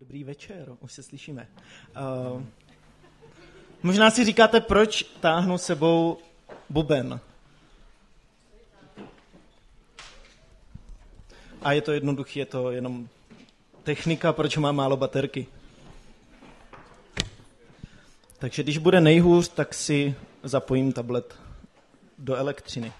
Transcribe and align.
Dobrý 0.00 0.24
večer, 0.24 0.68
už 0.80 0.92
se 0.92 1.02
slyšíme. 1.02 1.48
Uh, 2.34 2.42
možná 3.82 4.10
si 4.10 4.24
říkáte, 4.24 4.60
proč 4.60 5.02
táhnu 5.02 5.58
sebou 5.58 6.18
buben. 6.70 7.20
A 11.62 11.72
je 11.72 11.80
to 11.80 11.92
jednoduché, 11.92 12.40
je 12.40 12.46
to 12.46 12.70
jenom 12.70 13.08
technika, 13.82 14.32
proč 14.32 14.56
mám 14.56 14.76
málo 14.76 14.96
baterky. 14.96 15.46
Takže 18.38 18.62
když 18.62 18.78
bude 18.78 19.00
nejhůř, 19.00 19.48
tak 19.48 19.74
si 19.74 20.14
zapojím 20.42 20.92
tablet 20.92 21.34
do 22.18 22.36
elektřiny. 22.36 22.92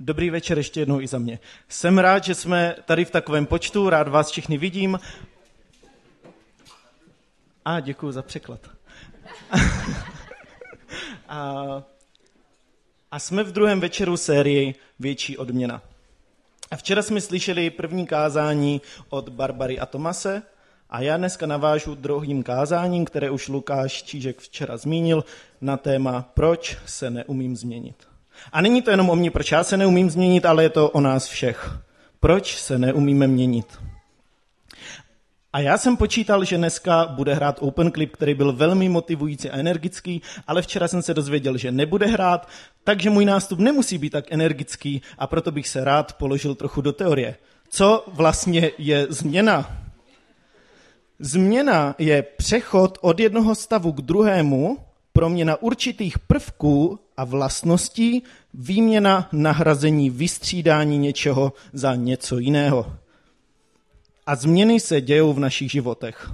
Dobrý 0.00 0.30
večer 0.30 0.58
ještě 0.58 0.80
jednou 0.80 1.00
i 1.00 1.06
za 1.06 1.18
mě. 1.18 1.38
Jsem 1.68 1.98
rád, 1.98 2.24
že 2.24 2.34
jsme 2.34 2.76
tady 2.84 3.04
v 3.04 3.10
takovém 3.10 3.46
počtu, 3.46 3.90
rád 3.90 4.08
vás 4.08 4.30
všechny 4.30 4.58
vidím. 4.58 4.98
A 7.64 7.80
děkuji 7.80 8.12
za 8.12 8.22
překlad. 8.22 8.60
a, 11.28 11.82
a 13.10 13.18
jsme 13.18 13.42
v 13.42 13.52
druhém 13.52 13.80
večeru 13.80 14.16
sérii 14.16 14.74
Větší 14.98 15.38
odměna. 15.38 15.82
A 16.70 16.76
včera 16.76 17.02
jsme 17.02 17.20
slyšeli 17.20 17.70
první 17.70 18.06
kázání 18.06 18.80
od 19.08 19.28
Barbary 19.28 19.78
a 19.78 19.86
Tomase 19.86 20.42
a 20.90 21.00
já 21.00 21.16
dneska 21.16 21.46
navážu 21.46 21.94
druhým 21.94 22.42
kázáním, 22.42 23.04
které 23.04 23.30
už 23.30 23.48
Lukáš 23.48 24.02
Čížek 24.02 24.40
včera 24.40 24.76
zmínil, 24.76 25.24
na 25.60 25.76
téma 25.76 26.30
Proč 26.34 26.76
se 26.86 27.10
neumím 27.10 27.56
změnit. 27.56 28.15
A 28.52 28.60
není 28.60 28.82
to 28.82 28.90
jenom 28.90 29.10
o 29.10 29.16
mě, 29.16 29.30
proč 29.30 29.52
já 29.52 29.64
se 29.64 29.76
neumím 29.76 30.10
změnit, 30.10 30.46
ale 30.46 30.62
je 30.62 30.70
to 30.70 30.90
o 30.90 31.00
nás 31.00 31.26
všech. 31.26 31.78
Proč 32.20 32.56
se 32.56 32.78
neumíme 32.78 33.26
měnit? 33.26 33.66
A 35.52 35.60
já 35.60 35.78
jsem 35.78 35.96
počítal, 35.96 36.44
že 36.44 36.56
dneska 36.56 37.06
bude 37.06 37.34
hrát 37.34 37.58
Open 37.60 37.92
Clip, 37.92 38.12
který 38.12 38.34
byl 38.34 38.52
velmi 38.52 38.88
motivující 38.88 39.50
a 39.50 39.56
energický, 39.56 40.22
ale 40.46 40.62
včera 40.62 40.88
jsem 40.88 41.02
se 41.02 41.14
dozvěděl, 41.14 41.56
že 41.56 41.72
nebude 41.72 42.06
hrát, 42.06 42.48
takže 42.84 43.10
můj 43.10 43.24
nástup 43.24 43.58
nemusí 43.58 43.98
být 43.98 44.10
tak 44.10 44.32
energický 44.32 45.02
a 45.18 45.26
proto 45.26 45.52
bych 45.52 45.68
se 45.68 45.84
rád 45.84 46.12
položil 46.12 46.54
trochu 46.54 46.80
do 46.80 46.92
teorie. 46.92 47.36
Co 47.68 48.04
vlastně 48.06 48.70
je 48.78 49.06
změna? 49.10 49.76
Změna 51.18 51.94
je 51.98 52.22
přechod 52.22 52.98
od 53.00 53.20
jednoho 53.20 53.54
stavu 53.54 53.92
k 53.92 54.00
druhému, 54.00 54.78
proměna 55.16 55.62
určitých 55.62 56.18
prvků 56.18 56.98
a 57.16 57.24
vlastností, 57.24 58.22
výměna, 58.54 59.28
nahrazení, 59.32 60.10
vystřídání 60.10 60.98
něčeho 60.98 61.52
za 61.72 61.94
něco 61.94 62.38
jiného. 62.38 62.96
A 64.26 64.36
změny 64.36 64.80
se 64.80 65.00
dějou 65.00 65.32
v 65.32 65.38
našich 65.38 65.70
životech. 65.70 66.30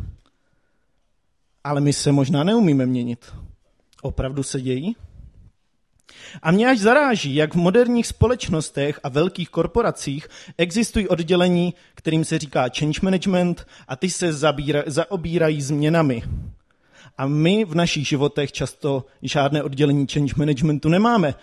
Ale 1.64 1.80
my 1.80 1.92
se 1.92 2.12
možná 2.12 2.44
neumíme 2.44 2.86
měnit. 2.86 3.32
Opravdu 4.02 4.42
se 4.42 4.60
dějí? 4.60 4.96
A 6.42 6.50
mě 6.50 6.68
až 6.68 6.78
zaráží, 6.78 7.34
jak 7.34 7.54
v 7.54 7.58
moderních 7.58 8.06
společnostech 8.06 9.00
a 9.02 9.08
velkých 9.08 9.48
korporacích 9.48 10.28
existují 10.58 11.08
oddělení, 11.08 11.74
kterým 11.94 12.24
se 12.24 12.38
říká 12.38 12.68
change 12.78 13.00
management 13.02 13.66
a 13.88 13.96
ty 13.96 14.10
se 14.10 14.32
zabíra, 14.32 14.82
zaobírají 14.86 15.62
změnami. 15.62 16.22
A 17.18 17.26
my 17.26 17.64
v 17.64 17.74
našich 17.74 18.08
životech 18.08 18.52
často 18.52 19.04
žádné 19.22 19.62
oddělení 19.62 20.06
change 20.06 20.32
managementu 20.36 20.88
nemáme, 20.88 21.34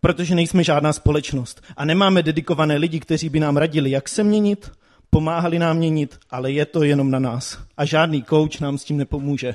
protože 0.00 0.34
nejsme 0.34 0.64
žádná 0.64 0.92
společnost 0.92 1.62
a 1.76 1.84
nemáme 1.84 2.22
dedikované 2.22 2.76
lidi, 2.76 3.00
kteří 3.00 3.28
by 3.28 3.40
nám 3.40 3.56
radili, 3.56 3.90
jak 3.90 4.08
se 4.08 4.24
měnit, 4.24 4.70
pomáhali 5.10 5.58
nám 5.58 5.76
měnit, 5.76 6.18
ale 6.30 6.52
je 6.52 6.66
to 6.66 6.82
jenom 6.82 7.10
na 7.10 7.18
nás. 7.18 7.58
A 7.76 7.84
žádný 7.84 8.24
coach 8.24 8.60
nám 8.60 8.78
s 8.78 8.84
tím 8.84 8.96
nepomůže. 8.96 9.54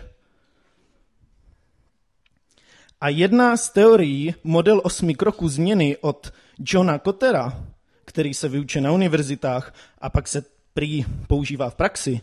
A 3.02 3.10
jedna 3.10 3.58
z 3.58 3.70
teorií, 3.70 4.36
model 4.44 4.82
osmi 4.84 5.16
kroků 5.16 5.50
změny 5.50 5.98
od 6.02 6.34
Johna 6.60 7.00
Cottera, 7.00 7.64
který 8.06 8.34
se 8.34 8.50
vyučuje 8.50 8.82
na 8.82 8.92
univerzitách 8.92 9.74
a 10.02 10.10
pak 10.10 10.28
se 10.28 10.44
prý 10.74 11.06
používá 11.28 11.70
v 11.70 11.76
praxi, 11.76 12.22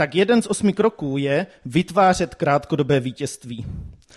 tak 0.00 0.14
jeden 0.14 0.42
z 0.42 0.46
osmi 0.46 0.72
kroků 0.72 1.18
je 1.18 1.46
vytvářet 1.64 2.34
krátkodobé 2.34 3.00
vítězství. 3.00 3.66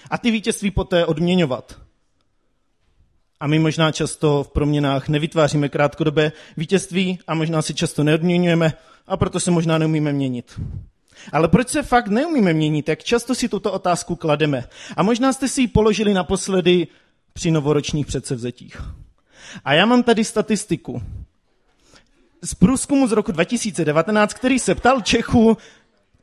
A 0.09 0.17
ty 0.17 0.31
vítězství 0.31 0.71
poté 0.71 1.05
odměňovat. 1.05 1.79
A 3.39 3.47
my 3.47 3.59
možná 3.59 3.91
často 3.91 4.43
v 4.43 4.51
proměnách 4.51 5.07
nevytváříme 5.09 5.69
krátkodobé 5.69 6.31
vítězství 6.57 7.19
a 7.27 7.35
možná 7.35 7.61
si 7.61 7.73
často 7.73 8.03
neodměňujeme 8.03 8.73
a 9.07 9.17
proto 9.17 9.39
se 9.39 9.51
možná 9.51 9.77
neumíme 9.77 10.13
měnit. 10.13 10.59
Ale 11.31 11.47
proč 11.47 11.69
se 11.69 11.83
fakt 11.83 12.07
neumíme 12.07 12.53
měnit? 12.53 12.89
Jak 12.89 13.03
často 13.03 13.35
si 13.35 13.49
tuto 13.49 13.71
otázku 13.71 14.15
klademe? 14.15 14.63
A 14.97 15.03
možná 15.03 15.33
jste 15.33 15.47
si 15.47 15.61
ji 15.61 15.67
položili 15.67 16.13
naposledy 16.13 16.87
při 17.33 17.51
novoročních 17.51 18.05
předsevzetích. 18.05 18.81
A 19.65 19.73
já 19.73 19.85
mám 19.85 20.03
tady 20.03 20.23
statistiku 20.23 21.01
z 22.43 22.53
průzkumu 22.53 23.07
z 23.07 23.11
roku 23.11 23.31
2019, 23.31 24.33
který 24.33 24.59
se 24.59 24.75
ptal 24.75 25.01
Čechů, 25.01 25.57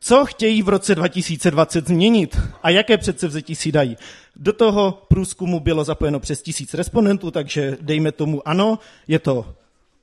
co 0.01 0.27
chtějí 0.27 0.63
v 0.63 0.69
roce 0.69 0.95
2020 0.95 1.87
změnit 1.87 2.39
a 2.63 2.71
jaké 2.71 2.99
předsevzetí 2.99 3.55
si 3.55 3.73
dají. 3.73 3.97
Do 4.37 4.53
toho 4.53 5.03
průzkumu 5.09 5.61
bylo 5.61 5.85
zapojeno 5.85 6.21
přes 6.21 6.43
tisíc 6.43 6.75
respondentů, 6.75 7.31
takže 7.31 7.79
dejme 7.81 8.13
tomu 8.13 8.49
ano, 8.49 8.79
je 9.09 9.19
to 9.19 9.55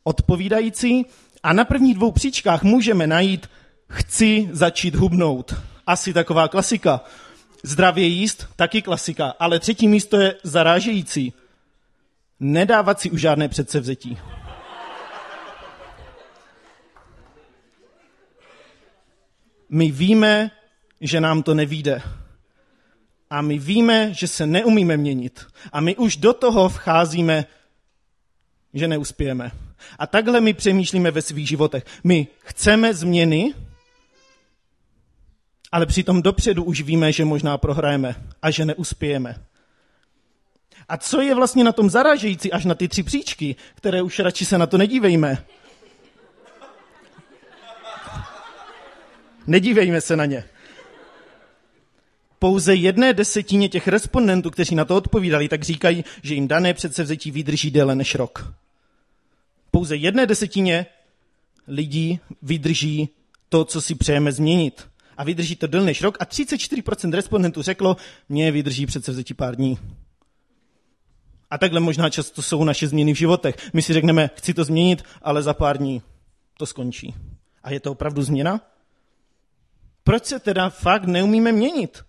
odpovídající. 0.04 1.06
A 1.44 1.54
na 1.54 1.66
prvních 1.66 1.96
dvou 1.96 2.12
příčkách 2.12 2.64
můžeme 2.64 3.08
najít 3.08 3.50
chci 3.90 4.50
začít 4.52 4.96
hubnout. 4.96 5.56
Asi 5.88 6.14
taková 6.14 6.48
klasika. 6.48 7.02
Zdravě 7.64 8.06
jíst, 8.06 8.48
taky 8.56 8.82
klasika. 8.82 9.34
Ale 9.40 9.60
třetí 9.60 9.88
místo 9.88 10.18
je 10.18 10.36
zarážející. 10.44 11.34
Nedávat 12.40 13.00
si 13.00 13.12
už 13.12 13.22
žádné 13.22 13.48
předsevzetí. 13.48 14.18
My 19.70 19.92
víme, 19.92 20.52
že 21.02 21.22
nám 21.22 21.44
to 21.44 21.54
nevíde. 21.54 22.02
A 23.30 23.42
my 23.42 23.60
víme, 23.60 24.14
že 24.14 24.28
se 24.28 24.48
neumíme 24.48 24.98
měnit. 24.98 25.46
A 25.72 25.80
my 25.80 25.96
už 25.96 26.18
do 26.18 26.34
toho 26.34 26.70
vcházíme, 26.70 27.46
že 28.74 28.88
neuspějeme. 28.88 29.52
A 30.00 30.08
takhle 30.08 30.42
my 30.42 30.54
přemýšlíme 30.54 31.12
ve 31.12 31.22
svých 31.22 31.48
životech. 31.48 31.86
My 32.04 32.28
chceme 32.40 32.94
změny, 32.94 33.54
ale 35.72 35.86
přitom 35.86 36.22
dopředu 36.22 36.64
už 36.64 36.82
víme, 36.82 37.12
že 37.12 37.26
možná 37.26 37.58
prohrajeme 37.58 38.16
a 38.42 38.52
že 38.52 38.66
neuspějeme. 38.66 39.36
A 40.90 40.98
co 40.98 41.22
je 41.22 41.36
vlastně 41.36 41.64
na 41.64 41.72
tom 41.72 41.90
zaražející 41.90 42.52
až 42.52 42.66
na 42.66 42.76
ty 42.76 42.88
tři 42.88 43.04
příčky, 43.04 43.56
které 43.76 44.02
už 44.02 44.20
radši 44.20 44.46
se 44.46 44.58
na 44.58 44.68
to 44.68 44.78
nedívejme? 44.78 45.46
Nedívejme 49.48 50.02
se 50.02 50.16
na 50.16 50.26
ně. 50.26 50.44
Pouze 52.40 52.76
jedné 52.76 53.14
desetině 53.14 53.70
těch 53.70 53.88
respondentů, 53.88 54.50
kteří 54.50 54.76
na 54.76 54.86
to 54.86 54.96
odpovídali, 54.96 55.50
tak 55.50 55.64
říkají, 55.64 56.06
že 56.24 56.34
jim 56.34 56.48
dané 56.48 56.74
předsevzetí 56.74 57.32
vydrží 57.32 57.72
déle 57.72 57.96
než 57.96 58.16
rok. 58.16 58.54
Pouze 59.72 59.96
jedné 59.96 60.26
desetině 60.26 60.86
lidí 61.68 62.20
vydrží 62.42 63.10
to, 63.50 63.66
co 63.66 63.82
si 63.82 63.96
přejeme 63.96 64.32
změnit. 64.32 64.88
A 65.18 65.24
vydrží 65.24 65.56
to 65.56 65.68
déle 65.68 65.86
než 65.86 66.02
rok. 66.02 66.18
A 66.20 66.26
34% 66.26 67.14
respondentů 67.14 67.62
řeklo, 67.62 67.98
mě 68.30 68.52
vydrží 68.52 68.86
předsevzetí 68.86 69.34
pár 69.34 69.56
dní. 69.56 69.78
A 71.52 71.58
takhle 71.58 71.80
možná 71.80 72.10
často 72.10 72.42
jsou 72.42 72.64
naše 72.64 72.88
změny 72.88 73.14
v 73.14 73.18
životech. 73.18 73.56
My 73.74 73.82
si 73.82 73.94
řekneme, 73.94 74.30
chci 74.36 74.54
to 74.54 74.64
změnit, 74.64 75.04
ale 75.22 75.44
za 75.44 75.54
pár 75.54 75.78
dní 75.78 76.02
to 76.58 76.66
skončí. 76.66 77.16
A 77.64 77.72
je 77.72 77.80
to 77.80 77.92
opravdu 77.92 78.22
změna? 78.22 78.62
Proč 80.08 80.26
se 80.26 80.40
teda 80.40 80.70
fakt 80.70 81.04
neumíme 81.04 81.52
měnit? 81.52 82.04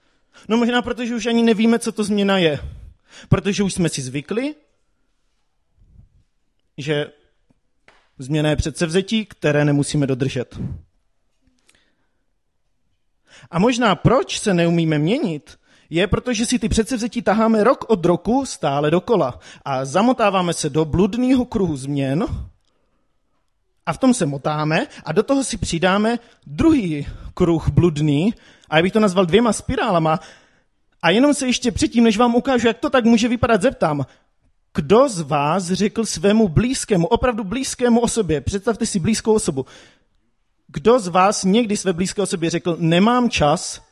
No 0.49 0.57
možná 0.57 0.83
protože 0.83 1.15
už 1.15 1.27
ani 1.27 1.43
nevíme, 1.43 1.79
co 1.79 1.93
to 1.93 2.05
změna 2.05 2.39
je. 2.39 2.59
Protože 3.29 3.63
už 3.63 3.75
jsme 3.75 3.89
si 3.89 4.03
zvykli, 4.03 4.55
že 6.77 7.07
změna 8.19 8.51
je 8.51 8.57
předsevzetí, 8.57 9.27
které 9.27 9.65
nemusíme 9.65 10.07
dodržet. 10.07 10.59
A 13.51 13.59
možná 13.59 13.95
proč 13.95 14.41
se 14.41 14.55
neumíme 14.55 14.99
měnit, 14.99 15.59
je, 15.91 16.07
protože 16.07 16.47
si 16.47 16.59
ty 16.59 16.69
předsevzetí 16.69 17.23
taháme 17.23 17.65
rok 17.65 17.85
od 17.89 18.05
roku 18.05 18.47
stále 18.47 18.91
dokola 18.91 19.41
a 19.65 19.85
zamotáváme 19.85 20.53
se 20.53 20.71
do 20.71 20.85
bludného 20.85 21.45
kruhu 21.45 21.77
změn, 21.77 22.27
a 23.89 23.93
v 23.93 23.99
tom 23.99 24.15
se 24.15 24.27
motáme 24.27 24.87
a 25.05 25.13
do 25.13 25.23
toho 25.23 25.45
si 25.45 25.57
přidáme 25.57 26.19
druhý 26.47 27.07
kruh 27.35 27.69
bludný, 27.69 28.35
a 28.71 28.77
já 28.77 28.83
bych 28.83 28.93
to 28.93 29.01
nazval 29.01 29.27
dvěma 29.27 29.53
spirálama, 29.53 30.21
a 31.03 31.11
jenom 31.11 31.35
se 31.35 31.47
ještě 31.47 31.73
předtím, 31.73 32.05
než 32.05 32.17
vám 32.17 32.35
ukážu, 32.35 32.67
jak 32.67 32.79
to 32.79 32.91
tak 32.91 33.05
může 33.05 33.29
vypadat, 33.29 33.63
zeptám, 33.63 34.07
Kdo 34.75 35.09
z 35.09 35.21
vás 35.21 35.65
řekl 35.65 36.05
svému 36.05 36.49
blízkému, 36.49 37.07
opravdu 37.07 37.45
blízkému 37.45 38.01
osobě, 38.01 38.41
představte 38.41 38.87
si 38.87 39.01
blízkou 39.01 39.35
osobu, 39.35 39.67
kdo 40.67 41.01
z 41.01 41.09
vás 41.09 41.45
někdy 41.45 41.77
své 41.77 41.93
blízké 41.93 42.23
osobě 42.23 42.51
řekl, 42.51 42.77
nemám 42.81 43.31
čas 43.31 43.83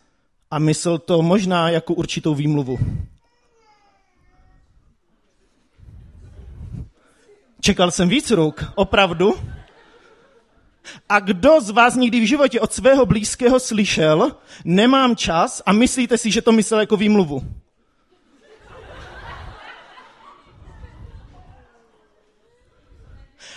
a 0.50 0.58
myslel 0.58 0.98
to 0.98 1.22
možná 1.22 1.70
jako 1.70 1.94
určitou 1.94 2.34
výmluvu? 2.34 2.78
Čekal 7.60 7.90
jsem 7.90 8.08
víc 8.08 8.30
ruk, 8.30 8.64
opravdu. 8.74 9.55
A 11.08 11.20
kdo 11.20 11.60
z 11.60 11.70
vás 11.70 11.94
někdy 11.94 12.20
v 12.20 12.28
životě 12.28 12.60
od 12.60 12.72
svého 12.72 13.06
blízkého 13.06 13.60
slyšel, 13.60 14.36
nemám 14.64 15.16
čas 15.16 15.62
a 15.66 15.72
myslíte 15.72 16.18
si, 16.18 16.30
že 16.30 16.42
to 16.42 16.52
myslel 16.52 16.80
jako 16.80 16.96
výmluvu? 16.96 17.42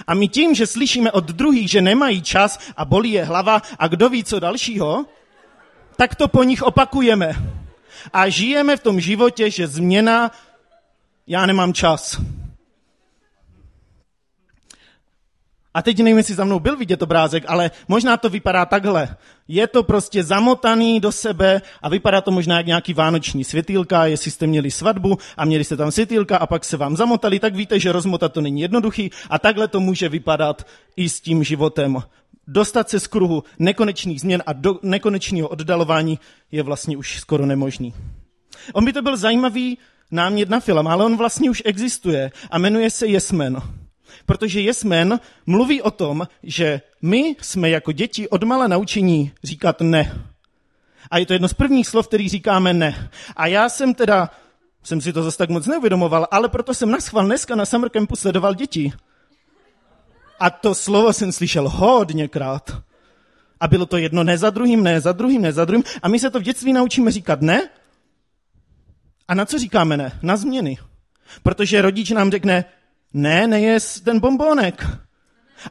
A 0.08 0.14
my 0.14 0.28
tím, 0.28 0.56
že 0.56 0.68
slyšíme 0.68 1.12
od 1.12 1.26
druhých, 1.26 1.72
že 1.72 1.82
nemají 1.82 2.22
čas 2.22 2.60
a 2.78 2.86
bolí 2.86 3.12
je 3.12 3.24
hlava 3.24 3.62
a 3.80 3.88
kdo 3.88 4.10
ví 4.10 4.24
co 4.24 4.40
dalšího, 4.40 5.06
tak 5.96 6.16
to 6.16 6.28
po 6.28 6.44
nich 6.44 6.64
opakujeme. 6.64 7.36
A 8.14 8.30
žijeme 8.30 8.78
v 8.78 8.84
tom 8.84 9.00
životě, 9.00 9.52
že 9.52 9.68
změna, 9.68 10.32
já 11.28 11.46
nemám 11.46 11.74
čas. 11.74 12.22
A 15.74 15.82
teď 15.82 15.98
nevím, 15.98 16.18
jestli 16.18 16.36
za 16.36 16.44
mnou 16.44 16.60
byl 16.60 16.78
vidět 16.78 17.02
obrázek, 17.02 17.44
ale 17.48 17.72
možná 17.88 18.18
to 18.18 18.30
vypadá 18.30 18.66
takhle. 18.66 19.16
Je 19.48 19.68
to 19.68 19.84
prostě 19.84 20.24
zamotaný 20.24 21.00
do 21.00 21.12
sebe 21.12 21.62
a 21.82 21.90
vypadá 21.90 22.22
to 22.22 22.32
možná 22.32 22.58
jak 22.58 22.66
nějaký 22.66 22.94
vánoční 22.94 23.44
světýlka, 23.44 24.06
jestli 24.06 24.32
jste 24.32 24.48
měli 24.48 24.72
svatbu 24.72 25.18
a 25.38 25.46
měli 25.46 25.64
jste 25.64 25.78
tam 25.78 25.92
světýlka 25.92 26.38
a 26.38 26.48
pak 26.48 26.66
se 26.66 26.78
vám 26.78 26.98
zamotali, 26.98 27.40
tak 27.40 27.56
víte, 27.56 27.80
že 27.80 27.92
rozmotat 27.92 28.34
to 28.34 28.42
není 28.42 28.62
jednoduchý 28.62 29.12
a 29.30 29.40
takhle 29.40 29.68
to 29.68 29.80
může 29.80 30.10
vypadat 30.10 30.68
i 30.96 31.10
s 31.10 31.22
tím 31.22 31.44
životem. 31.44 31.98
Dostat 32.48 32.90
se 32.90 33.00
z 33.00 33.08
kruhu 33.08 33.44
nekonečných 33.60 34.22
změn 34.22 34.44
a 34.46 34.54
do 34.54 34.80
nekonečného 34.84 35.48
oddalování 35.48 36.20
je 36.52 36.64
vlastně 36.64 36.98
už 36.98 37.20
skoro 37.20 37.46
nemožný. 37.46 37.94
On 38.74 38.86
by 38.86 38.94
to 38.94 39.02
byl 39.02 39.18
zajímavý 39.18 39.78
námět 40.12 40.50
na 40.50 40.60
film, 40.60 40.88
ale 40.88 41.06
on 41.06 41.18
vlastně 41.18 41.50
už 41.50 41.62
existuje 41.66 42.32
a 42.52 42.58
jmenuje 42.58 42.90
se 42.90 43.08
Jesmen. 43.08 43.62
Protože 44.30 44.62
Jesmen 44.62 45.20
mluví 45.46 45.82
o 45.82 45.92
tom, 45.92 46.28
že 46.44 46.82
my 47.02 47.36
jsme 47.42 47.70
jako 47.70 47.92
děti 47.92 48.30
odmala 48.30 48.68
naučení 48.68 49.32
říkat 49.44 49.82
ne. 49.82 50.22
A 51.12 51.18
je 51.18 51.26
to 51.26 51.34
jedno 51.34 51.48
z 51.48 51.54
prvních 51.54 51.88
slov, 51.88 52.08
který 52.08 52.30
říkáme 52.30 52.74
ne. 52.74 53.10
A 53.36 53.48
já 53.48 53.70
jsem 53.70 53.94
teda, 53.94 54.30
jsem 54.84 55.02
si 55.02 55.14
to 55.14 55.24
zase 55.24 55.38
tak 55.38 55.50
moc 55.50 55.68
neuvědomoval, 55.68 56.28
ale 56.32 56.50
proto 56.50 56.74
jsem 56.74 56.92
naschval 56.92 57.26
dneska 57.26 57.56
na 57.56 57.66
Summer 57.66 57.90
Campu 57.90 58.16
sledoval 58.16 58.54
děti. 58.54 58.94
A 60.40 60.50
to 60.50 60.76
slovo 60.76 61.14
jsem 61.14 61.32
slyšel 61.32 61.70
hodněkrát. 61.70 62.78
A 63.60 63.68
bylo 63.68 63.86
to 63.86 63.98
jedno 63.98 64.24
ne 64.24 64.38
za 64.38 64.50
druhým, 64.50 64.84
ne 64.84 65.02
za 65.02 65.12
druhým, 65.12 65.42
ne 65.42 65.54
za 65.54 65.66
druhým. 65.66 65.84
A 66.02 66.08
my 66.08 66.20
se 66.20 66.30
to 66.30 66.40
v 66.40 66.44
dětství 66.44 66.74
naučíme 66.74 67.12
říkat 67.12 67.42
ne. 67.42 67.70
A 69.28 69.34
na 69.34 69.46
co 69.46 69.60
říkáme 69.60 69.98
ne? 69.98 70.20
Na 70.22 70.38
změny. 70.38 70.78
Protože 71.44 71.82
rodič 71.82 72.10
nám 72.10 72.32
řekne, 72.32 72.66
ne, 73.14 73.48
nejes 73.48 74.02
ten 74.02 74.20
bombonek. 74.20 74.86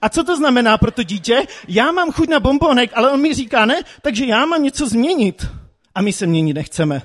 A 0.02 0.08
co 0.08 0.24
to 0.24 0.36
znamená 0.36 0.78
pro 0.78 0.90
to 0.90 1.02
dítě? 1.02 1.46
Já 1.68 1.92
mám 1.92 2.12
chuť 2.12 2.28
na 2.28 2.40
bombonek, 2.40 2.90
ale 2.94 3.10
on 3.10 3.20
mi 3.20 3.34
říká 3.34 3.66
ne, 3.66 3.82
takže 4.02 4.24
já 4.24 4.46
mám 4.46 4.62
něco 4.62 4.88
změnit. 4.88 5.46
A 5.94 6.02
my 6.02 6.12
se 6.12 6.26
měnit 6.26 6.54
nechceme, 6.54 7.02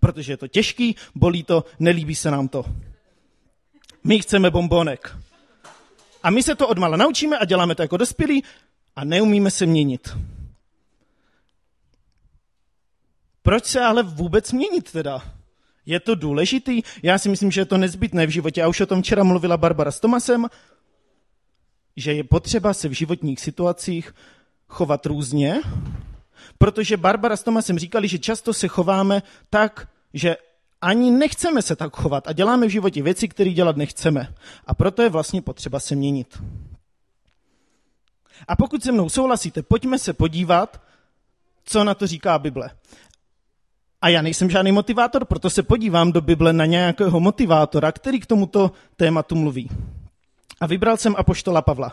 protože 0.00 0.32
je 0.32 0.36
to 0.36 0.48
těžký, 0.48 0.96
bolí 1.14 1.42
to, 1.42 1.64
nelíbí 1.78 2.14
se 2.14 2.30
nám 2.30 2.48
to. 2.48 2.64
My 4.04 4.18
chceme 4.18 4.50
bombonek. 4.50 5.16
A 6.22 6.30
my 6.30 6.42
se 6.42 6.54
to 6.54 6.68
odmala 6.68 6.96
naučíme 6.96 7.38
a 7.38 7.44
děláme 7.44 7.74
to 7.74 7.82
jako 7.82 7.96
dospělí 7.96 8.44
a 8.96 9.04
neumíme 9.04 9.50
se 9.50 9.66
měnit. 9.66 10.16
Proč 13.42 13.64
se 13.64 13.80
ale 13.80 14.02
vůbec 14.02 14.52
měnit 14.52 14.92
teda? 14.92 15.22
Je 15.86 16.00
to 16.00 16.14
důležitý? 16.14 16.82
Já 17.02 17.18
si 17.18 17.28
myslím, 17.28 17.50
že 17.50 17.60
je 17.60 17.64
to 17.64 17.78
nezbytné 17.78 18.26
v 18.26 18.30
životě. 18.30 18.62
A 18.62 18.68
už 18.68 18.80
o 18.80 18.86
tom 18.86 19.02
včera 19.02 19.24
mluvila 19.24 19.56
Barbara 19.56 19.90
s 19.90 20.00
Tomasem, 20.00 20.46
že 21.96 22.12
je 22.12 22.24
potřeba 22.24 22.74
se 22.74 22.88
v 22.88 22.92
životních 22.92 23.40
situacích 23.40 24.14
chovat 24.68 25.06
různě, 25.06 25.60
protože 26.58 26.96
Barbara 26.96 27.36
s 27.36 27.42
Tomasem 27.42 27.78
říkali, 27.78 28.08
že 28.08 28.18
často 28.18 28.54
se 28.54 28.68
chováme 28.68 29.22
tak, 29.50 29.88
že 30.14 30.36
ani 30.80 31.10
nechceme 31.10 31.62
se 31.62 31.76
tak 31.76 31.96
chovat 31.96 32.28
a 32.28 32.32
děláme 32.32 32.66
v 32.66 32.70
životě 32.70 33.02
věci, 33.02 33.28
které 33.28 33.50
dělat 33.50 33.76
nechceme. 33.76 34.34
A 34.66 34.74
proto 34.74 35.02
je 35.02 35.08
vlastně 35.08 35.42
potřeba 35.42 35.80
se 35.80 35.94
měnit. 35.94 36.42
A 38.48 38.56
pokud 38.56 38.82
se 38.82 38.92
mnou 38.92 39.08
souhlasíte, 39.08 39.62
pojďme 39.62 39.98
se 39.98 40.12
podívat, 40.12 40.82
co 41.64 41.84
na 41.84 41.94
to 41.94 42.06
říká 42.06 42.38
Bible. 42.38 42.70
A 44.02 44.08
já 44.08 44.22
nejsem 44.22 44.50
žádný 44.50 44.72
motivátor, 44.72 45.24
proto 45.24 45.50
se 45.50 45.62
podívám 45.62 46.12
do 46.12 46.20
Bible 46.20 46.52
na 46.52 46.66
nějakého 46.66 47.20
motivátora, 47.20 47.92
který 47.92 48.20
k 48.20 48.26
tomuto 48.26 48.72
tématu 48.96 49.34
mluví. 49.34 49.70
A 50.60 50.66
vybral 50.66 50.96
jsem 50.96 51.14
Apoštola 51.18 51.62
Pavla, 51.62 51.92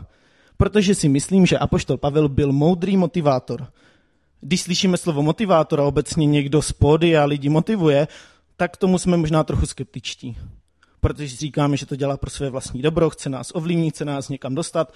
protože 0.58 0.96
si 0.96 1.10
myslím, 1.10 1.46
že 1.46 1.58
Apoštol 1.58 1.98
Pavel 1.98 2.30
byl 2.30 2.52
moudrý 2.52 2.98
motivátor. 2.98 3.68
Když 4.42 4.62
slyšíme 4.62 4.98
slovo 4.98 5.22
motivátor 5.22 5.82
a 5.82 5.84
obecně 5.84 6.26
někdo 6.26 6.62
z 6.62 6.72
pódy 6.72 7.18
a 7.18 7.26
lidi 7.26 7.50
motivuje, 7.50 8.08
tak 8.58 8.78
tomu 8.78 8.98
jsme 8.98 9.18
možná 9.18 9.44
trochu 9.44 9.66
skeptičtí. 9.66 10.38
Protože 11.02 11.36
říkáme, 11.36 11.78
že 11.78 11.86
to 11.86 11.96
dělá 11.96 12.18
pro 12.18 12.30
své 12.30 12.50
vlastní 12.50 12.82
dobro, 12.82 13.10
chce 13.10 13.30
nás 13.30 13.52
ovlivnit, 13.54 13.94
chce 13.94 14.06
nás 14.06 14.30
někam 14.30 14.56
dostat, 14.56 14.94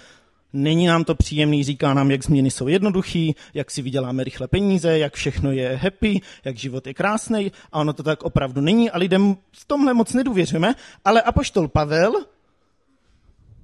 Není 0.54 0.88
nám 0.88 1.04
to 1.04 1.16
příjemný, 1.16 1.64
říká 1.64 1.94
nám, 1.94 2.12
jak 2.12 2.24
změny 2.24 2.52
jsou 2.52 2.68
jednoduchý, 2.68 3.36
jak 3.54 3.72
si 3.72 3.82
vyděláme 3.82 4.24
rychle 4.24 4.48
peníze, 4.48 5.00
jak 5.00 5.14
všechno 5.14 5.52
je 5.52 5.76
happy, 5.76 6.22
jak 6.44 6.58
život 6.58 6.88
je 6.88 6.94
krásný 6.94 7.52
a 7.72 7.80
ono 7.80 7.94
to 7.94 8.04
tak 8.04 8.24
opravdu 8.24 8.62
není 8.62 8.92
a 8.92 8.98
lidem 8.98 9.38
v 9.52 9.66
tomhle 9.66 9.94
moc 9.94 10.14
nedůvěřujeme, 10.14 10.76
ale 11.06 11.22
apoštol 11.22 11.68
Pavel 11.68 12.14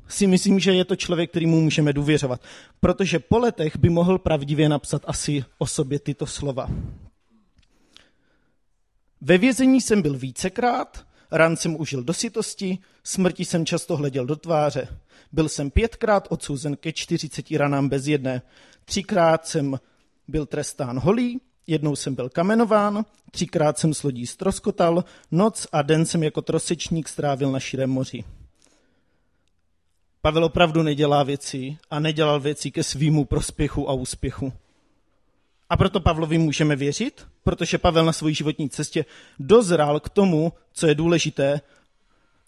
si 0.07 0.27
myslím, 0.27 0.59
že 0.59 0.74
je 0.74 0.86
to 0.86 0.95
člověk, 0.95 1.30
kterýmu 1.30 1.62
můžeme 1.62 1.94
důvěřovat, 1.94 2.41
protože 2.80 3.19
po 3.19 3.39
letech 3.39 3.77
by 3.77 3.89
mohl 3.89 4.18
pravdivě 4.18 4.69
napsat 4.69 5.01
asi 5.07 5.45
o 5.57 5.68
sobě 5.68 6.00
tyto 6.00 6.25
slova. 6.25 6.69
Ve 9.21 9.38
vězení 9.38 9.81
jsem 9.81 10.01
byl 10.01 10.18
vícekrát, 10.18 11.06
ran 11.31 11.57
jsem 11.57 11.81
užil 11.81 12.03
do 12.03 12.13
sytosti, 12.13 12.77
smrti 13.03 13.45
jsem 13.45 13.65
často 13.65 13.97
hleděl 13.97 14.25
do 14.25 14.35
tváře. 14.35 14.87
Byl 15.31 15.49
jsem 15.49 15.71
pětkrát 15.71 16.27
odsouzen 16.29 16.77
ke 16.77 16.93
40 16.93 17.51
ranám 17.51 17.89
bez 17.89 18.07
jedné. 18.07 18.41
Třikrát 18.86 19.48
jsem 19.48 19.79
byl 20.27 20.45
trestán 20.45 21.00
holý, 21.00 21.41
jednou 21.67 21.95
jsem 21.95 22.15
byl 22.15 22.29
kamenován, 22.29 23.05
třikrát 23.31 23.77
jsem 23.79 23.93
s 23.93 24.03
lodí 24.03 24.27
stroskotal, 24.27 25.03
noc 25.31 25.67
a 25.71 25.81
den 25.81 26.05
jsem 26.05 26.24
jako 26.24 26.41
trosečník 26.41 27.09
strávil 27.09 27.51
na 27.51 27.59
širém 27.59 27.89
moři. 27.89 28.24
Pavel 30.21 30.45
opravdu 30.45 30.83
nedělá 30.83 31.24
věci 31.24 31.77
a 31.91 32.00
nedělal 32.00 32.39
věci 32.39 32.71
ke 32.71 32.83
svýmu 32.83 33.25
prospěchu 33.25 33.89
a 33.89 33.93
úspěchu. 33.93 34.53
A 35.69 35.77
proto 35.77 36.00
Pavlovi 36.00 36.38
můžeme 36.38 36.75
věřit, 36.75 37.27
protože 37.43 37.77
Pavel 37.77 38.05
na 38.05 38.13
své 38.13 38.34
životní 38.34 38.69
cestě 38.69 39.05
dozrál 39.39 40.00
k 40.00 40.10
tomu, 40.10 40.53
co 40.74 40.88
je 40.88 40.96
důležité 40.96 41.62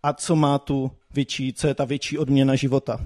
a 0.03 0.13
co 0.13 0.35
má 0.35 0.57
tu 0.59 0.91
větší, 1.13 1.53
co 1.53 1.67
je 1.67 1.75
ta 1.75 1.85
větší 1.85 2.17
odměna 2.17 2.55
života. 2.55 2.99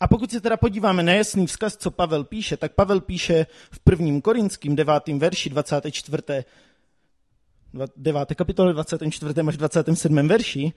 A 0.00 0.08
pokud 0.08 0.30
se 0.30 0.40
teda 0.40 0.56
podíváme 0.56 1.02
na 1.02 1.12
jasný 1.12 1.46
vzkaz, 1.46 1.76
co 1.76 1.90
Pavel 1.90 2.24
píše, 2.24 2.56
tak 2.56 2.72
Pavel 2.72 3.00
píše 3.00 3.46
v 3.70 3.78
prvním 3.78 4.20
korinským 4.20 4.76
devátém 4.76 5.18
verši 5.18 5.50
24. 5.50 6.22
9. 7.96 8.34
kapitole 8.34 8.72
24. 8.72 9.34
až 9.48 9.56
27. 9.56 10.28
verši 10.28 10.72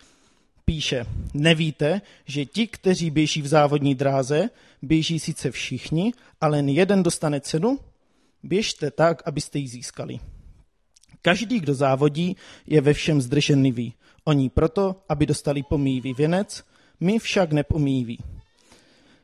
píše, 0.65 1.05
nevíte, 1.34 2.01
že 2.25 2.46
ti, 2.46 2.67
kteří 2.67 3.10
běží 3.10 3.41
v 3.41 3.48
závodní 3.48 3.96
dráze, 3.96 4.50
běží 4.82 5.20
sice 5.20 5.51
všichni, 5.51 6.13
ale 6.41 6.58
jen 6.58 6.70
jeden 6.70 7.03
dostane 7.03 7.41
cenu? 7.41 7.79
Běžte 8.43 8.91
tak, 8.91 9.21
abyste 9.25 9.59
ji 9.59 9.67
získali. 9.67 10.19
Každý, 11.21 11.59
kdo 11.59 11.73
závodí, 11.73 12.35
je 12.67 12.81
ve 12.81 12.93
všem 12.93 13.21
zdrženlivý. 13.21 13.93
Oni 14.25 14.50
proto, 14.50 14.95
aby 15.09 15.25
dostali 15.25 15.63
pomývý 15.63 16.13
věnec, 16.13 16.63
my 17.00 17.19
však 17.19 17.51
nepomýví. 17.51 18.19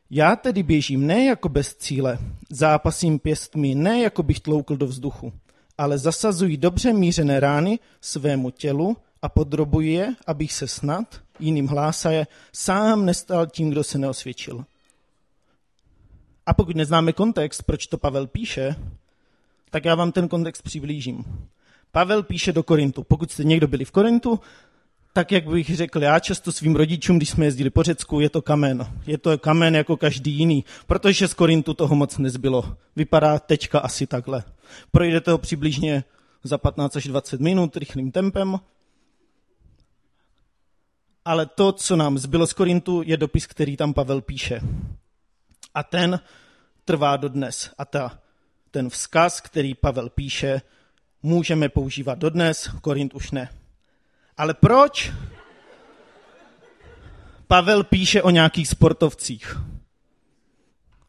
Já 0.09 0.35
tedy 0.35 0.63
běžím 0.63 1.07
ne 1.07 1.25
jako 1.25 1.49
bez 1.49 1.75
cíle, 1.75 2.17
zápasím 2.49 3.19
pěstmi 3.19 3.75
ne 3.75 4.01
jako 4.01 4.23
bych 4.23 4.39
tloukl 4.39 4.77
do 4.77 4.87
vzduchu, 4.87 5.33
ale 5.77 5.97
zasazuji 5.97 6.57
dobře 6.57 6.93
mířené 6.93 7.39
rány 7.39 7.79
svému 8.01 8.49
tělu 8.49 8.97
a 9.21 9.29
podrobuji 9.29 9.93
je, 9.93 10.15
abych 10.27 10.53
se 10.53 10.67
snad, 10.67 11.21
jiným 11.39 11.67
hlásaje, 11.67 12.27
sám 12.53 13.05
nestal 13.05 13.47
tím, 13.47 13.69
kdo 13.69 13.83
se 13.83 13.97
neosvědčil. 13.97 14.65
A 16.45 16.53
pokud 16.53 16.75
neznáme 16.75 17.13
kontext, 17.13 17.63
proč 17.63 17.87
to 17.87 17.97
Pavel 17.97 18.27
píše, 18.27 18.75
tak 19.69 19.85
já 19.85 19.95
vám 19.95 20.11
ten 20.11 20.27
kontext 20.27 20.63
přiblížím. 20.63 21.25
Pavel 21.91 22.23
píše 22.23 22.53
do 22.53 22.63
Korintu. 22.63 23.03
Pokud 23.03 23.31
jste 23.31 23.43
někdo 23.43 23.67
byli 23.67 23.85
v 23.85 23.91
Korintu, 23.91 24.39
tak 25.13 25.31
jak 25.31 25.47
bych 25.47 25.75
řekl 25.75 26.03
já 26.03 26.19
často 26.19 26.51
svým 26.51 26.75
rodičům, 26.75 27.17
když 27.17 27.29
jsme 27.29 27.45
jezdili 27.45 27.69
po 27.69 27.83
Řecku, 27.83 28.19
je 28.19 28.29
to 28.29 28.41
kamen. 28.41 28.87
Je 29.07 29.17
to 29.17 29.37
kamen 29.37 29.75
jako 29.75 29.97
každý 29.97 30.31
jiný, 30.31 30.65
protože 30.87 31.27
z 31.27 31.33
Korintu 31.33 31.73
toho 31.73 31.95
moc 31.95 32.17
nezbylo. 32.17 32.77
Vypadá 32.95 33.39
tečka 33.39 33.79
asi 33.79 34.07
takhle. 34.07 34.43
Projdete 34.91 35.31
ho 35.31 35.37
přibližně 35.37 36.03
za 36.43 36.57
15 36.57 36.95
až 36.95 37.03
20 37.07 37.41
minut 37.41 37.77
rychlým 37.77 38.11
tempem. 38.11 38.59
Ale 41.25 41.45
to, 41.45 41.71
co 41.71 41.95
nám 41.95 42.17
zbylo 42.17 42.47
z 42.47 42.53
Korintu, 42.53 43.01
je 43.05 43.17
dopis, 43.17 43.47
který 43.47 43.77
tam 43.77 43.93
Pavel 43.93 44.21
píše. 44.21 44.61
A 45.73 45.83
ten 45.83 46.19
trvá 46.85 47.17
dodnes. 47.17 47.71
A 47.77 47.85
ta, 47.85 48.19
ten 48.71 48.89
vzkaz, 48.89 49.41
který 49.41 49.75
Pavel 49.75 50.09
píše, 50.09 50.61
můžeme 51.23 51.69
používat 51.69 52.19
dodnes, 52.19 52.69
Korint 52.81 53.13
už 53.13 53.31
ne. 53.31 53.49
Ale 54.37 54.53
proč? 54.53 55.11
Pavel 57.47 57.83
píše 57.83 58.21
o 58.21 58.29
nějakých 58.29 58.67
sportovcích. 58.67 59.57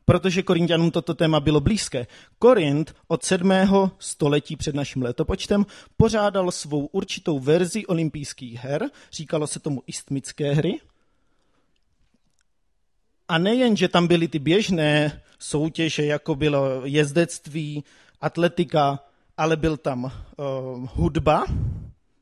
Protože 0.05 0.43
Korintianům 0.43 0.91
toto 0.91 1.15
téma 1.15 1.41
bylo 1.41 1.61
blízké. 1.61 2.07
Korint 2.39 2.95
od 3.09 3.25
7. 3.25 3.53
století 3.99 4.57
před 4.57 4.75
naším 4.75 5.03
letopočtem 5.03 5.67
pořádal 5.97 6.51
svou 6.51 6.87
určitou 6.87 7.39
verzi 7.39 7.87
olympijských 7.87 8.55
her, 8.55 8.91
říkalo 9.13 9.47
se 9.47 9.61
tomu 9.61 9.83
istmické 9.87 10.53
hry. 10.53 10.81
A 13.29 13.39
nejen, 13.39 13.77
že 13.77 13.89
tam 13.89 14.07
byly 14.07 14.29
ty 14.29 14.39
běžné 14.39 15.23
soutěže, 15.41 16.07
jako 16.07 16.35
bylo 16.35 16.67
jezdectví, 16.85 17.85
atletika, 18.21 18.99
ale 19.37 19.57
byl 19.57 19.77
tam 19.77 20.05
uh, 20.05 20.11
hudba, 20.95 21.45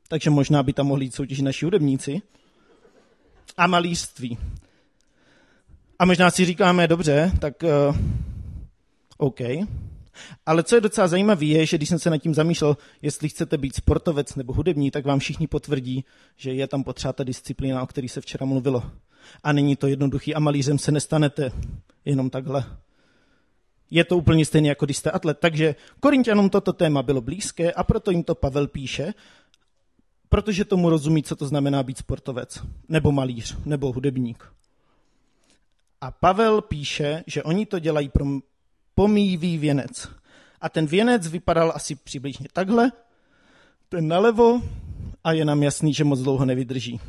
takže 0.07 0.29
možná 0.29 0.63
by 0.63 0.73
tam 0.73 0.87
mohli 0.87 1.05
jít 1.05 1.15
soutěžit 1.15 1.45
naši 1.45 1.65
hudebníci, 1.65 2.21
a 3.57 3.67
malířství. 3.67 4.37
A 5.99 6.05
možná 6.05 6.31
si 6.31 6.45
říkáme, 6.45 6.87
dobře, 6.87 7.31
tak 7.39 7.63
uh, 7.63 7.97
OK. 9.17 9.39
Ale 10.45 10.63
co 10.63 10.75
je 10.75 10.81
docela 10.81 11.07
zajímavé, 11.07 11.45
je, 11.45 11.65
že 11.65 11.77
když 11.77 11.89
jsem 11.89 11.99
se 11.99 12.09
nad 12.09 12.17
tím 12.17 12.33
zamýšlel, 12.33 12.77
jestli 13.01 13.29
chcete 13.29 13.57
být 13.57 13.75
sportovec 13.75 14.35
nebo 14.35 14.53
hudební, 14.53 14.91
tak 14.91 15.05
vám 15.05 15.19
všichni 15.19 15.47
potvrdí, 15.47 16.05
že 16.35 16.53
je 16.53 16.67
tam 16.67 16.83
potřeba 16.83 17.13
ta 17.13 17.23
disciplína, 17.23 17.83
o 17.83 17.87
který 17.87 18.09
se 18.09 18.21
včera 18.21 18.45
mluvilo. 18.45 18.83
A 19.43 19.53
není 19.53 19.75
to 19.75 19.87
jednoduchý 19.87 20.35
a 20.35 20.39
malířem 20.39 20.79
se 20.79 20.91
nestanete 20.91 21.51
jenom 22.05 22.29
takhle. 22.29 22.65
Je 23.91 24.03
to 24.03 24.17
úplně 24.17 24.45
stejné, 24.45 24.67
jako 24.67 24.85
když 24.85 24.97
jste 24.97 25.11
atlet. 25.11 25.39
Takže 25.39 25.75
Korintianům 25.99 26.49
toto 26.49 26.73
téma 26.73 27.03
bylo 27.03 27.21
blízké 27.21 27.71
a 27.71 27.83
proto 27.83 28.11
jim 28.11 28.23
to 28.23 28.35
Pavel 28.35 28.67
píše 28.67 29.13
protože 30.29 30.65
tomu 30.65 30.89
rozumí, 30.89 31.23
co 31.23 31.35
to 31.35 31.47
znamená 31.47 31.83
být 31.83 31.97
sportovec, 31.97 32.63
nebo 32.89 33.11
malíř, 33.11 33.57
nebo 33.65 33.91
hudebník. 33.91 34.53
A 36.01 36.11
Pavel 36.11 36.61
píše, 36.61 37.23
že 37.27 37.43
oni 37.43 37.65
to 37.65 37.79
dělají 37.79 38.09
pro 38.09 38.25
pomývý 38.95 39.57
věnec. 39.57 40.09
A 40.61 40.69
ten 40.69 40.85
věnec 40.85 41.27
vypadal 41.27 41.71
asi 41.75 41.95
přibližně 41.95 42.47
takhle, 42.53 42.91
ten 43.89 44.07
nalevo 44.07 44.61
a 45.23 45.31
je 45.31 45.45
nám 45.45 45.63
jasný, 45.63 45.93
že 45.93 46.03
moc 46.03 46.19
dlouho 46.19 46.45
nevydrží. 46.45 46.99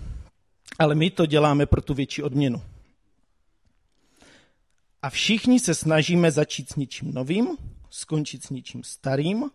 Ale 0.79 0.95
my 0.95 1.11
to 1.11 1.27
děláme 1.27 1.67
pro 1.67 1.83
tu 1.83 1.95
větší 1.95 2.23
odměnu. 2.23 2.63
A 5.03 5.11
všichni 5.11 5.61
se 5.61 5.75
snažíme 5.75 6.31
začít 6.31 6.69
s 6.73 6.77
něčím 6.77 7.15
novým, 7.15 7.49
skončit 7.91 8.45
s 8.45 8.51
něčím 8.51 8.85
starým, 8.85 9.51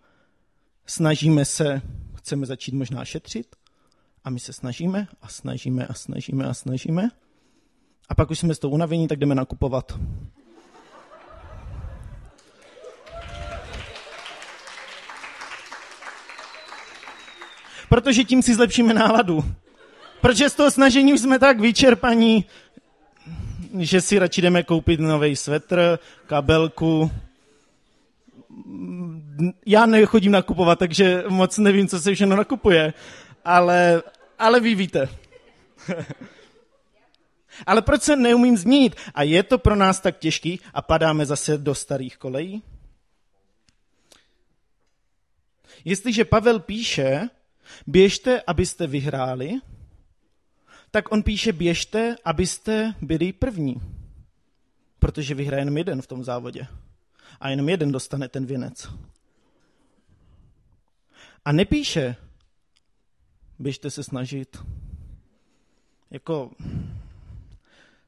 snažíme 0.86 1.46
se 1.46 1.82
chceme 2.16 2.46
začít 2.46 2.74
možná 2.74 3.06
šetřit 3.06 3.56
a 4.24 4.30
my 4.30 4.40
se 4.40 4.54
snažíme 4.54 5.08
a 5.22 5.28
snažíme 5.28 5.88
a 5.88 5.94
snažíme 5.94 6.46
a 6.46 6.54
snažíme 6.54 7.10
a 8.10 8.16
pak 8.16 8.32
už 8.32 8.40
jsme 8.40 8.56
z 8.56 8.60
toho 8.60 8.72
unavení, 8.72 9.08
tak 9.08 9.20
jdeme 9.20 9.36
nakupovat. 9.36 10.00
Protože 17.90 18.24
tím 18.24 18.42
si 18.42 18.56
zlepšíme 18.56 18.94
náladu. 18.94 19.46
Protože 20.22 20.50
z 20.50 20.56
toho 20.56 20.72
snažení 20.72 21.14
už 21.14 21.20
jsme 21.20 21.40
tak 21.40 21.60
vyčerpaní, 21.60 22.46
že 23.80 24.02
si 24.02 24.20
radši 24.20 24.42
jdeme 24.42 24.64
koupit 24.64 25.00
nový 25.00 25.36
svetr, 25.36 26.00
kabelku, 26.28 27.12
já 29.66 29.86
nechodím 29.86 30.32
nakupovat, 30.32 30.80
takže 30.80 31.24
moc 31.30 31.58
nevím, 31.58 31.88
co 31.88 32.00
se 32.00 32.16
všechno 32.16 32.36
nakupuje, 32.36 32.94
ale, 33.46 34.04
ale 34.40 34.60
vy 34.60 34.76
víte. 34.76 35.10
ale 37.66 37.82
proč 37.82 38.02
se 38.02 38.16
neumím 38.16 38.58
změnit? 38.58 38.96
A 39.14 39.24
je 39.24 39.44
to 39.44 39.58
pro 39.58 39.76
nás 39.76 40.00
tak 40.00 40.18
těžký 40.18 40.60
a 40.74 40.82
padáme 40.82 41.26
zase 41.26 41.58
do 41.58 41.76
starých 41.76 42.18
kolejí? 42.18 42.64
Jestliže 45.86 46.26
Pavel 46.26 46.60
píše, 46.60 47.30
běžte, 47.88 48.42
abyste 48.48 48.88
vyhráli, 48.88 49.52
tak 50.96 51.12
on 51.12 51.24
píše, 51.24 51.54
běžte, 51.54 52.16
abyste 52.26 52.94
byli 53.02 53.34
první. 53.34 53.82
Protože 55.00 55.36
vyhraje 55.36 55.62
jenom 55.62 55.78
jeden 55.78 56.02
v 56.02 56.08
tom 56.08 56.24
závodě 56.24 56.68
a 57.40 57.50
jenom 57.50 57.70
jeden 57.70 57.92
dostane 57.92 58.28
ten 58.28 58.46
věnec. 58.46 58.90
A 61.46 61.52
nepíše, 61.52 62.16
běžte 63.60 63.90
se 63.90 64.04
snažit. 64.04 64.58
Jako, 66.12 66.52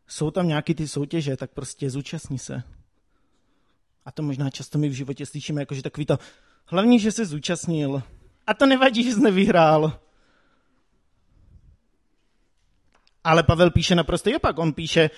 jsou 0.07 0.31
tam 0.31 0.47
nějaké 0.47 0.73
ty 0.73 0.87
soutěže, 0.87 1.37
tak 1.37 1.51
prostě 1.51 1.89
zúčastní 1.89 2.39
se. 2.39 2.63
A 4.05 4.11
to 4.11 4.23
možná 4.23 4.49
často 4.49 4.77
my 4.77 4.89
v 4.89 4.93
životě 4.93 5.25
slyšíme, 5.25 5.61
jako, 5.61 5.75
že 5.75 5.83
takový 5.83 6.05
to, 6.05 6.19
hlavně, 6.65 6.99
že 6.99 7.11
se 7.11 7.25
zúčastnil. 7.25 8.03
A 8.47 8.53
to 8.53 8.65
nevadí, 8.65 9.03
že 9.03 9.13
jsi 9.13 9.21
nevyhrál. 9.21 10.06
Ale 13.27 13.43
Pavel 13.43 13.71
píše 13.71 13.95
naprosto 13.95 14.31
opak. 14.35 14.57
On 14.57 14.73
píše, 14.73 15.09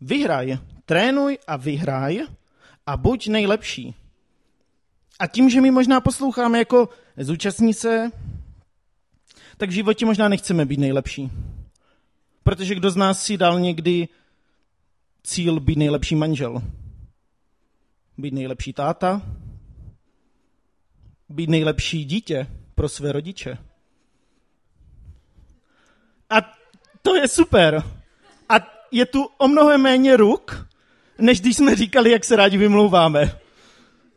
vyhraj, 0.00 0.58
trénuj 0.84 1.38
a 1.46 1.56
vyhraj 1.56 2.26
a 2.86 2.96
buď 2.96 3.28
nejlepší. 3.28 3.94
A 5.18 5.26
tím, 5.26 5.50
že 5.50 5.60
my 5.60 5.70
možná 5.70 6.00
posloucháme 6.00 6.58
jako 6.58 6.88
zúčastní 7.16 7.74
se, 7.74 8.10
tak 9.56 9.70
v 9.70 9.72
životě 9.72 10.06
možná 10.06 10.28
nechceme 10.28 10.66
být 10.66 10.80
nejlepší. 10.80 11.30
Protože 12.42 12.74
kdo 12.74 12.90
z 12.90 12.96
nás 12.96 13.22
si 13.22 13.36
dal 13.36 13.60
někdy 13.60 14.08
cíl 15.22 15.60
být 15.60 15.78
nejlepší 15.78 16.14
manžel? 16.14 16.62
Být 18.18 18.34
nejlepší 18.34 18.72
táta? 18.72 19.22
Být 21.28 21.50
nejlepší 21.50 22.04
dítě 22.04 22.46
pro 22.74 22.88
své 22.88 23.12
rodiče? 23.12 23.58
A 26.30 26.63
to 27.04 27.16
je 27.16 27.28
super. 27.28 27.82
A 28.48 28.54
je 28.90 29.06
tu 29.06 29.24
o 29.38 29.48
mnoho 29.48 29.78
méně 29.78 30.16
ruk, 30.16 30.68
než 31.18 31.40
když 31.40 31.56
jsme 31.56 31.76
říkali, 31.76 32.10
jak 32.10 32.24
se 32.24 32.36
rádi 32.36 32.56
vymlouváme. 32.56 33.38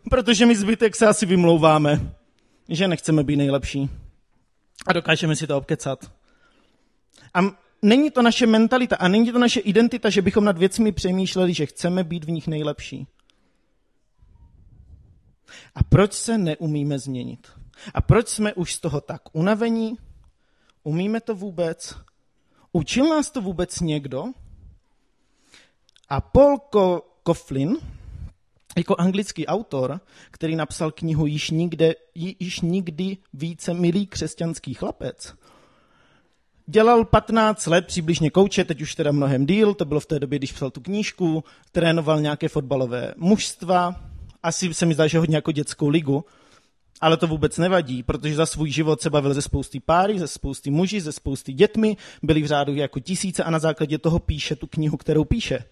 Protože 0.10 0.46
my 0.46 0.56
zbytek 0.56 0.96
se 0.96 1.08
asi 1.08 1.26
vymlouváme, 1.26 2.16
že 2.70 2.88
nechceme 2.88 3.24
být 3.24 3.36
nejlepší. 3.36 3.90
A 4.88 4.94
dokážeme 4.94 5.36
si 5.36 5.48
to 5.48 5.58
obkecat. 5.58 6.12
A 7.34 7.42
není 7.82 8.12
to 8.12 8.22
naše 8.22 8.48
mentalita 8.48 8.96
a 8.96 9.08
není 9.08 9.32
to 9.32 9.40
naše 9.40 9.60
identita, 9.60 10.10
že 10.10 10.22
bychom 10.22 10.46
nad 10.46 10.58
věcmi 10.58 10.92
přemýšleli, 10.92 11.54
že 11.54 11.66
chceme 11.66 12.04
být 12.04 12.24
v 12.24 12.32
nich 12.32 12.48
nejlepší. 12.48 13.08
A 15.76 15.84
proč 15.84 16.14
se 16.14 16.38
neumíme 16.38 17.00
změnit? 17.00 17.48
A 17.94 18.02
proč 18.02 18.28
jsme 18.28 18.54
už 18.54 18.74
z 18.74 18.80
toho 18.80 19.02
tak 19.02 19.22
unavení? 19.34 19.98
Umíme 20.84 21.22
to 21.22 21.36
vůbec? 21.36 22.07
Učil 22.72 23.10
nás 23.10 23.32
to 23.32 23.42
vůbec 23.42 23.80
někdo? 23.80 24.26
A 26.10 26.22
Paul 26.22 26.58
Coughlin, 27.28 27.78
jako 28.78 28.96
anglický 28.96 29.48
autor, 29.48 30.00
který 30.32 30.56
napsal 30.56 30.92
knihu 30.92 31.26
Již, 31.26 31.50
nikde, 31.50 31.96
již 32.16 32.62
nikdy 32.62 33.18
více 33.34 33.74
milý 33.74 34.08
křesťanský 34.08 34.74
chlapec, 34.74 35.34
dělal 36.68 37.06
15 37.06 37.66
let 37.66 37.88
přibližně 37.88 38.30
kouče, 38.30 38.66
teď 38.66 38.82
už 38.82 38.96
teda 38.96 39.12
mnohem 39.12 39.46
díl, 39.46 39.74
to 39.74 39.86
bylo 39.86 40.00
v 40.00 40.06
té 40.06 40.20
době, 40.20 40.40
když 40.40 40.52
psal 40.52 40.72
tu 40.72 40.82
knížku, 40.82 41.44
trénoval 41.72 42.22
nějaké 42.22 42.50
fotbalové 42.50 43.14
mužstva, 43.18 43.96
asi 44.44 44.74
se 44.74 44.86
mi 44.86 44.94
zdá, 44.94 45.08
že 45.08 45.20
hodně 45.20 45.38
jako 45.38 45.52
dětskou 45.52 45.88
ligu, 45.88 46.26
ale 47.02 47.18
to 47.18 47.28
vůbec 47.28 47.58
nevadí, 47.58 48.04
protože 48.04 48.36
za 48.36 48.46
svůj 48.46 48.72
život 48.72 49.02
se 49.02 49.10
bavil 49.10 49.34
ze 49.34 49.42
spousty 49.42 49.80
páry, 49.80 50.20
ze 50.20 50.28
spousty 50.28 50.72
muži, 50.72 51.02
ze 51.02 51.12
spousty 51.12 51.54
dětmi, 51.54 51.98
byli 52.24 52.42
v 52.42 52.46
řádu 52.46 52.76
jako 52.76 53.00
tisíce 53.00 53.44
a 53.44 53.50
na 53.50 53.60
základě 53.60 53.98
toho 53.98 54.20
píše 54.20 54.56
tu 54.56 54.68
knihu, 54.68 54.98
kterou 54.98 55.26
píše. 55.26 55.64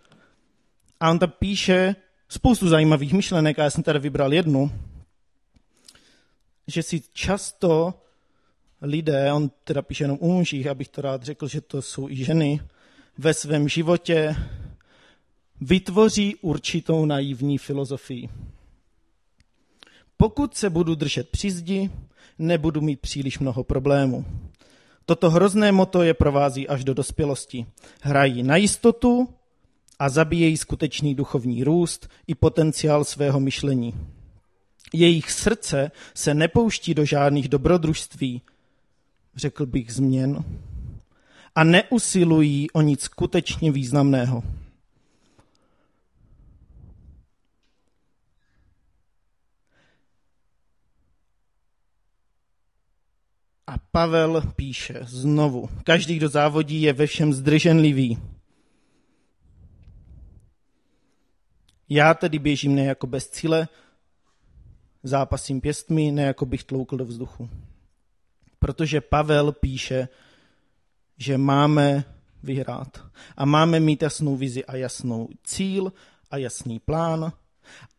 A 0.99 1.11
on 1.11 1.19
tam 1.19 1.31
píše 1.39 1.95
spoustu 2.29 2.69
zajímavých 2.69 3.13
myšlenek 3.13 3.59
a 3.59 3.63
já 3.63 3.69
jsem 3.69 3.83
tady 3.83 3.99
vybral 3.99 4.33
jednu, 4.33 4.71
že 6.67 6.83
si 6.83 7.01
často 7.13 7.93
lidé, 8.81 9.33
on 9.33 9.51
teda 9.63 9.81
píše 9.81 10.03
jenom 10.03 10.17
u 10.21 10.31
mužích, 10.31 10.67
abych 10.67 10.87
to 10.87 11.01
rád 11.01 11.23
řekl, 11.23 11.47
že 11.47 11.61
to 11.61 11.81
jsou 11.81 12.09
i 12.09 12.15
ženy, 12.15 12.61
ve 13.17 13.33
svém 13.33 13.69
životě 13.69 14.35
vytvoří 15.61 16.35
určitou 16.35 17.05
naivní 17.05 17.57
filozofii. 17.57 18.29
Pokud 20.17 20.57
se 20.57 20.69
budu 20.69 20.95
držet 20.95 21.29
při 21.29 21.51
zdi, 21.51 21.89
nebudu 22.39 22.81
mít 22.81 22.99
příliš 22.99 23.39
mnoho 23.39 23.63
problémů. 23.63 24.25
Toto 25.05 25.29
hrozné 25.29 25.71
moto 25.71 26.03
je 26.03 26.13
provází 26.13 26.67
až 26.67 26.83
do 26.83 26.93
dospělosti. 26.93 27.65
Hrají 28.01 28.43
na 28.43 28.55
jistotu 28.55 29.29
a 29.99 30.09
zabíjejí 30.09 30.57
skutečný 30.57 31.15
duchovní 31.15 31.63
růst 31.63 32.09
i 32.27 32.35
potenciál 32.35 33.03
svého 33.03 33.39
myšlení. 33.39 33.93
Jejich 34.93 35.31
srdce 35.31 35.91
se 36.13 36.33
nepouští 36.33 36.93
do 36.93 37.05
žádných 37.05 37.49
dobrodružství, 37.49 38.41
řekl 39.35 39.65
bych 39.65 39.93
změn, 39.93 40.43
a 41.55 41.63
neusilují 41.63 42.71
o 42.71 42.81
nic 42.81 43.01
skutečně 43.01 43.71
významného. 43.71 44.43
A 53.67 53.77
Pavel 53.91 54.41
píše 54.55 54.99
znovu, 55.03 55.69
každý, 55.83 56.15
kdo 56.15 56.29
závodí, 56.29 56.81
je 56.81 56.93
ve 56.93 57.07
všem 57.07 57.33
zdrženlivý. 57.33 58.17
Já 61.89 62.13
tedy 62.13 62.39
běžím 62.39 62.75
ne 62.75 62.85
jako 62.85 63.07
bez 63.07 63.29
cíle, 63.29 63.67
zápasím 65.03 65.61
pěstmi, 65.61 66.11
ne 66.11 66.23
jako 66.23 66.45
bych 66.45 66.63
tloukl 66.63 66.97
do 66.97 67.05
vzduchu. 67.05 67.49
Protože 68.59 69.01
Pavel 69.01 69.51
píše, 69.51 70.07
že 71.17 71.37
máme 71.37 72.03
vyhrát 72.43 73.05
a 73.37 73.45
máme 73.45 73.79
mít 73.79 74.01
jasnou 74.01 74.35
vizi 74.35 74.65
a 74.65 74.75
jasnou 74.75 75.29
cíl 75.43 75.93
a 76.31 76.37
jasný 76.37 76.79
plán. 76.79 77.31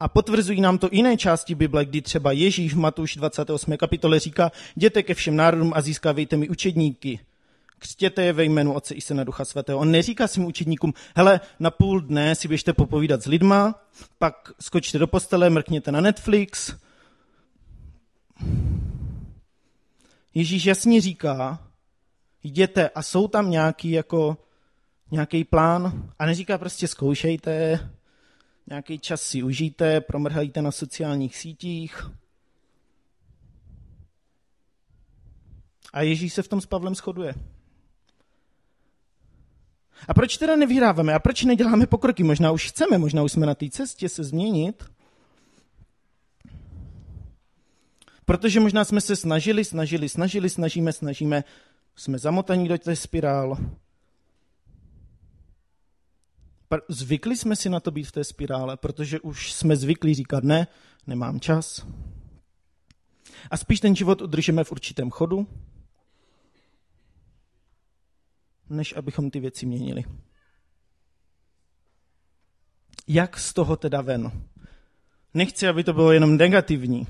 A 0.00 0.08
potvrzují 0.08 0.60
nám 0.60 0.78
to 0.78 0.88
jiné 0.92 1.16
části 1.16 1.54
Bible, 1.54 1.84
kdy 1.84 2.02
třeba 2.02 2.32
Ježíš 2.32 2.74
v 2.74 2.78
Matuš 2.78 3.16
28. 3.16 3.76
kapitole 3.76 4.18
říká, 4.18 4.52
jděte 4.76 5.02
ke 5.02 5.14
všem 5.14 5.36
národům 5.36 5.72
a 5.76 5.80
získávejte 5.80 6.36
mi 6.36 6.48
učedníky. 6.48 7.20
Křtěte 7.78 8.22
je 8.22 8.32
ve 8.32 8.44
jménu 8.44 8.72
Otce 8.72 8.94
i 8.94 9.00
Syna 9.00 9.24
Ducha 9.24 9.44
Svatého. 9.44 9.78
On 9.78 9.90
neříká 9.90 10.28
svým 10.28 10.46
učedníkům, 10.46 10.94
hele, 11.16 11.40
na 11.60 11.70
půl 11.70 12.00
dne 12.00 12.34
si 12.34 12.48
běžte 12.48 12.72
popovídat 12.72 13.22
s 13.22 13.26
lidma, 13.26 13.74
pak 14.18 14.52
skočte 14.60 14.98
do 14.98 15.06
postele, 15.06 15.50
mrkněte 15.50 15.92
na 15.92 16.00
Netflix. 16.00 16.74
Ježíš 20.34 20.64
jasně 20.64 21.00
říká, 21.00 21.58
jděte 22.42 22.88
a 22.88 23.02
jsou 23.02 23.28
tam 23.28 23.50
nějaký 23.50 23.90
jako 23.90 24.36
nějaký 25.10 25.44
plán 25.44 26.12
a 26.18 26.26
neříká 26.26 26.58
prostě 26.58 26.88
zkoušejte, 26.88 27.80
nějaký 28.66 28.98
čas 28.98 29.22
si 29.22 29.42
užijte, 29.42 30.00
promrhajte 30.00 30.62
na 30.62 30.72
sociálních 30.72 31.36
sítích. 31.36 32.10
A 35.92 36.02
Ježíš 36.02 36.32
se 36.32 36.42
v 36.42 36.48
tom 36.48 36.60
s 36.60 36.66
Pavlem 36.66 36.94
shoduje. 36.94 37.34
A 40.08 40.14
proč 40.14 40.36
teda 40.36 40.56
nevyhráváme? 40.56 41.14
A 41.14 41.18
proč 41.18 41.44
neděláme 41.44 41.86
pokroky? 41.86 42.22
Možná 42.22 42.52
už 42.52 42.68
chceme, 42.68 42.98
možná 42.98 43.22
už 43.22 43.32
jsme 43.32 43.46
na 43.46 43.54
té 43.54 43.70
cestě 43.70 44.08
se 44.08 44.24
změnit. 44.24 44.84
Protože 48.24 48.60
možná 48.60 48.84
jsme 48.84 49.00
se 49.00 49.16
snažili, 49.16 49.64
snažili, 49.64 50.08
snažili, 50.08 50.50
snažíme, 50.50 50.92
snažíme, 50.92 51.44
jsme 51.96 52.18
zamotaní 52.18 52.68
do 52.68 52.78
té 52.78 52.96
spirál. 52.96 53.56
Zvykli 56.88 57.36
jsme 57.36 57.56
si 57.56 57.68
na 57.68 57.80
to 57.80 57.90
být 57.90 58.04
v 58.04 58.12
té 58.12 58.24
spirále, 58.24 58.76
protože 58.76 59.20
už 59.20 59.52
jsme 59.52 59.76
zvyklí 59.76 60.14
říkat 60.14 60.44
ne, 60.44 60.66
nemám 61.06 61.40
čas. 61.40 61.86
A 63.50 63.56
spíš 63.56 63.80
ten 63.80 63.96
život 63.96 64.22
udržíme 64.22 64.64
v 64.64 64.72
určitém 64.72 65.10
chodu, 65.10 65.46
než 68.68 68.96
abychom 68.96 69.30
ty 69.30 69.40
věci 69.40 69.66
měnili. 69.66 70.04
Jak 73.06 73.38
z 73.38 73.52
toho 73.54 73.76
teda 73.76 74.00
ven? 74.00 74.32
Nechci, 75.34 75.68
aby 75.68 75.84
to 75.84 75.92
bylo 75.92 76.12
jenom 76.12 76.36
negativní. 76.36 77.06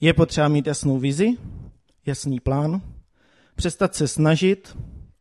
Je 0.00 0.14
potřeba 0.14 0.48
mít 0.48 0.66
jasnou 0.66 0.98
vizi, 0.98 1.28
jasný 2.06 2.40
plán, 2.40 2.82
přestat 3.54 3.94
se 3.94 4.08
snažit, 4.08 4.76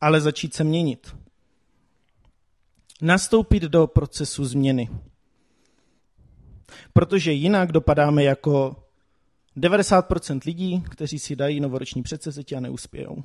ale 0.06 0.22
začít 0.22 0.54
se 0.54 0.64
měnit. 0.64 1.16
Nastoupit 3.02 3.64
do 3.64 3.88
procesu 3.88 4.46
změny. 4.46 4.90
Protože 6.94 7.32
jinak 7.32 7.72
dopadáme 7.72 8.24
jako 8.24 8.84
90% 9.58 10.40
lidí, 10.46 10.84
kteří 10.90 11.20
si 11.20 11.36
dají 11.36 11.60
novoroční 11.60 12.04
předsevzetí 12.04 12.56
a 12.56 12.60
neuspějou. 12.60 13.24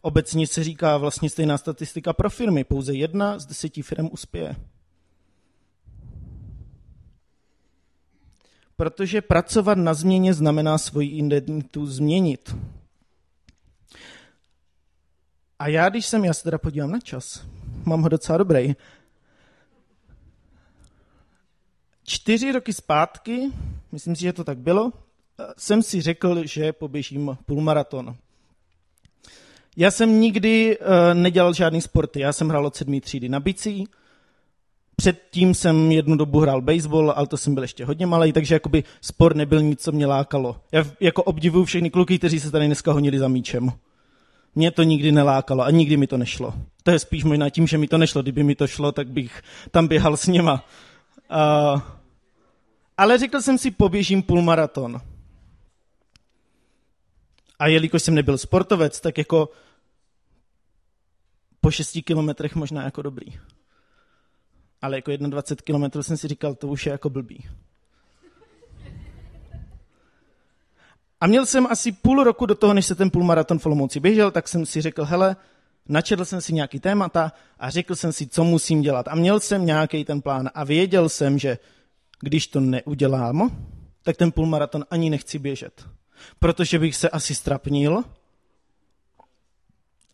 Obecně 0.00 0.46
se 0.46 0.64
říká 0.64 0.96
vlastně 0.96 1.30
stejná 1.30 1.58
statistika 1.58 2.12
pro 2.12 2.30
firmy. 2.30 2.64
Pouze 2.64 2.94
jedna 2.94 3.38
z 3.38 3.46
deseti 3.46 3.82
firm 3.82 4.08
uspěje. 4.12 4.56
Protože 8.76 9.22
pracovat 9.22 9.78
na 9.78 9.94
změně 9.94 10.34
znamená 10.34 10.78
svoji 10.78 11.08
identitu 11.08 11.86
změnit. 11.86 12.54
A 15.58 15.68
já, 15.68 15.88
když 15.88 16.06
jsem, 16.06 16.24
já 16.24 16.34
se 16.34 16.42
teda 16.42 16.58
podívám 16.58 16.90
na 16.90 17.00
čas, 17.00 17.46
mám 17.84 18.02
ho 18.02 18.08
docela 18.08 18.38
dobrý. 18.38 18.76
Čtyři 22.04 22.52
roky 22.52 22.72
zpátky, 22.72 23.50
myslím 23.92 24.16
si, 24.16 24.22
že 24.22 24.32
to 24.32 24.44
tak 24.44 24.58
bylo, 24.58 24.92
jsem 25.56 25.82
si 25.82 26.00
řekl, 26.00 26.46
že 26.46 26.72
poběžím 26.72 27.38
půlmaraton. 27.46 28.16
Já 29.76 29.90
jsem 29.90 30.20
nikdy 30.20 30.78
uh, 30.78 30.86
nedělal 31.14 31.54
žádný 31.54 31.80
sporty. 31.80 32.20
Já 32.20 32.32
jsem 32.32 32.48
hrál 32.48 32.66
od 32.66 32.76
sedmý 32.76 33.00
třídy 33.00 33.28
na 33.28 33.40
bicí, 33.40 33.88
Předtím 35.00 35.54
jsem 35.54 35.92
jednu 35.92 36.16
dobu 36.16 36.40
hrál 36.40 36.60
baseball, 36.60 37.10
ale 37.10 37.26
to 37.26 37.36
jsem 37.36 37.54
byl 37.54 37.64
ještě 37.64 37.84
hodně 37.84 38.06
malý, 38.06 38.32
takže 38.32 38.54
jakoby 38.54 38.84
sport 39.00 39.36
nebyl 39.36 39.62
nic, 39.62 39.82
co 39.82 39.92
mě 39.92 40.06
lákalo. 40.06 40.56
Já 40.72 40.84
jako 41.00 41.22
obdivuju 41.22 41.64
všechny 41.64 41.90
kluky, 41.90 42.18
kteří 42.18 42.40
se 42.40 42.50
tady 42.50 42.66
dneska 42.66 42.92
honili 42.92 43.18
za 43.18 43.28
míčem. 43.28 43.72
Mě 44.58 44.70
to 44.70 44.82
nikdy 44.82 45.12
nelákalo 45.12 45.64
a 45.64 45.70
nikdy 45.70 45.96
mi 45.96 46.06
to 46.06 46.16
nešlo. 46.16 46.54
To 46.82 46.90
je 46.90 46.98
spíš 46.98 47.24
možná 47.24 47.50
tím, 47.50 47.66
že 47.66 47.78
mi 47.78 47.88
to 47.88 47.98
nešlo. 47.98 48.22
Kdyby 48.22 48.42
mi 48.42 48.54
to 48.54 48.66
šlo, 48.66 48.92
tak 48.92 49.08
bych 49.08 49.42
tam 49.70 49.88
běhal 49.88 50.16
s 50.16 50.26
něma. 50.26 50.64
Uh, 51.30 51.80
ale 52.96 53.18
řekl 53.18 53.40
jsem 53.40 53.58
si, 53.58 53.70
poběžím 53.70 54.22
půlmaraton. 54.22 55.00
A 57.58 57.66
jelikož 57.66 58.02
jsem 58.02 58.14
nebyl 58.14 58.38
sportovec, 58.38 59.00
tak 59.00 59.18
jako 59.18 59.48
po 61.60 61.70
šesti 61.70 62.02
kilometrech 62.02 62.54
možná 62.54 62.84
jako 62.84 63.02
dobrý 63.02 63.32
ale 64.82 64.96
jako 64.96 65.16
21 65.16 65.88
km 65.88 66.02
jsem 66.02 66.16
si 66.16 66.28
říkal, 66.28 66.54
to 66.54 66.68
už 66.68 66.86
je 66.86 66.92
jako 66.92 67.10
blbý. 67.10 67.48
A 71.20 71.26
měl 71.26 71.46
jsem 71.46 71.66
asi 71.66 71.92
půl 71.92 72.24
roku 72.24 72.46
do 72.46 72.54
toho, 72.54 72.74
než 72.74 72.86
se 72.86 72.94
ten 72.94 73.10
půlmaraton 73.10 73.58
v 73.58 73.66
Olomouci 73.66 74.00
běžel, 74.00 74.30
tak 74.30 74.48
jsem 74.48 74.66
si 74.66 74.80
řekl, 74.80 75.04
hele, 75.04 75.36
načetl 75.88 76.24
jsem 76.24 76.40
si 76.40 76.52
nějaký 76.52 76.80
témata 76.80 77.32
a 77.58 77.70
řekl 77.70 77.96
jsem 77.96 78.12
si, 78.12 78.26
co 78.26 78.44
musím 78.44 78.82
dělat. 78.82 79.08
A 79.08 79.14
měl 79.14 79.40
jsem 79.40 79.66
nějaký 79.66 80.04
ten 80.04 80.22
plán 80.22 80.50
a 80.54 80.64
věděl 80.64 81.08
jsem, 81.08 81.38
že 81.38 81.58
když 82.20 82.46
to 82.46 82.60
neudělám, 82.60 83.56
tak 84.02 84.16
ten 84.16 84.32
půlmaraton 84.32 84.84
ani 84.90 85.10
nechci 85.10 85.38
běžet. 85.38 85.86
Protože 86.38 86.78
bych 86.78 86.96
se 86.96 87.08
asi 87.08 87.34
strapnil 87.34 88.04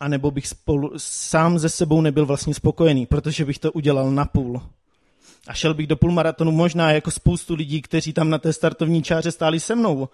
a 0.01 0.09
nebo 0.09 0.31
bych 0.31 0.49
spolu, 0.49 0.93
sám 0.97 1.59
ze 1.59 1.69
sebou 1.69 2.01
nebyl 2.01 2.27
vlastně 2.27 2.55
spokojený, 2.55 3.07
protože 3.07 3.45
bych 3.45 3.59
to 3.59 3.73
udělal 3.73 4.11
na 4.11 4.25
půl. 4.25 4.63
A 5.47 5.55
šel 5.55 5.75
bych 5.75 5.87
do 5.87 5.97
půlmaratonu 5.97 6.53
možná 6.53 6.93
jako 6.93 7.11
spoustu 7.11 7.55
lidí, 7.55 7.83
kteří 7.83 8.13
tam 8.13 8.31
na 8.31 8.39
té 8.39 8.53
startovní 8.53 9.03
čáře 9.03 9.33
stáli 9.33 9.61
se 9.61 9.75
mnou, 9.75 10.09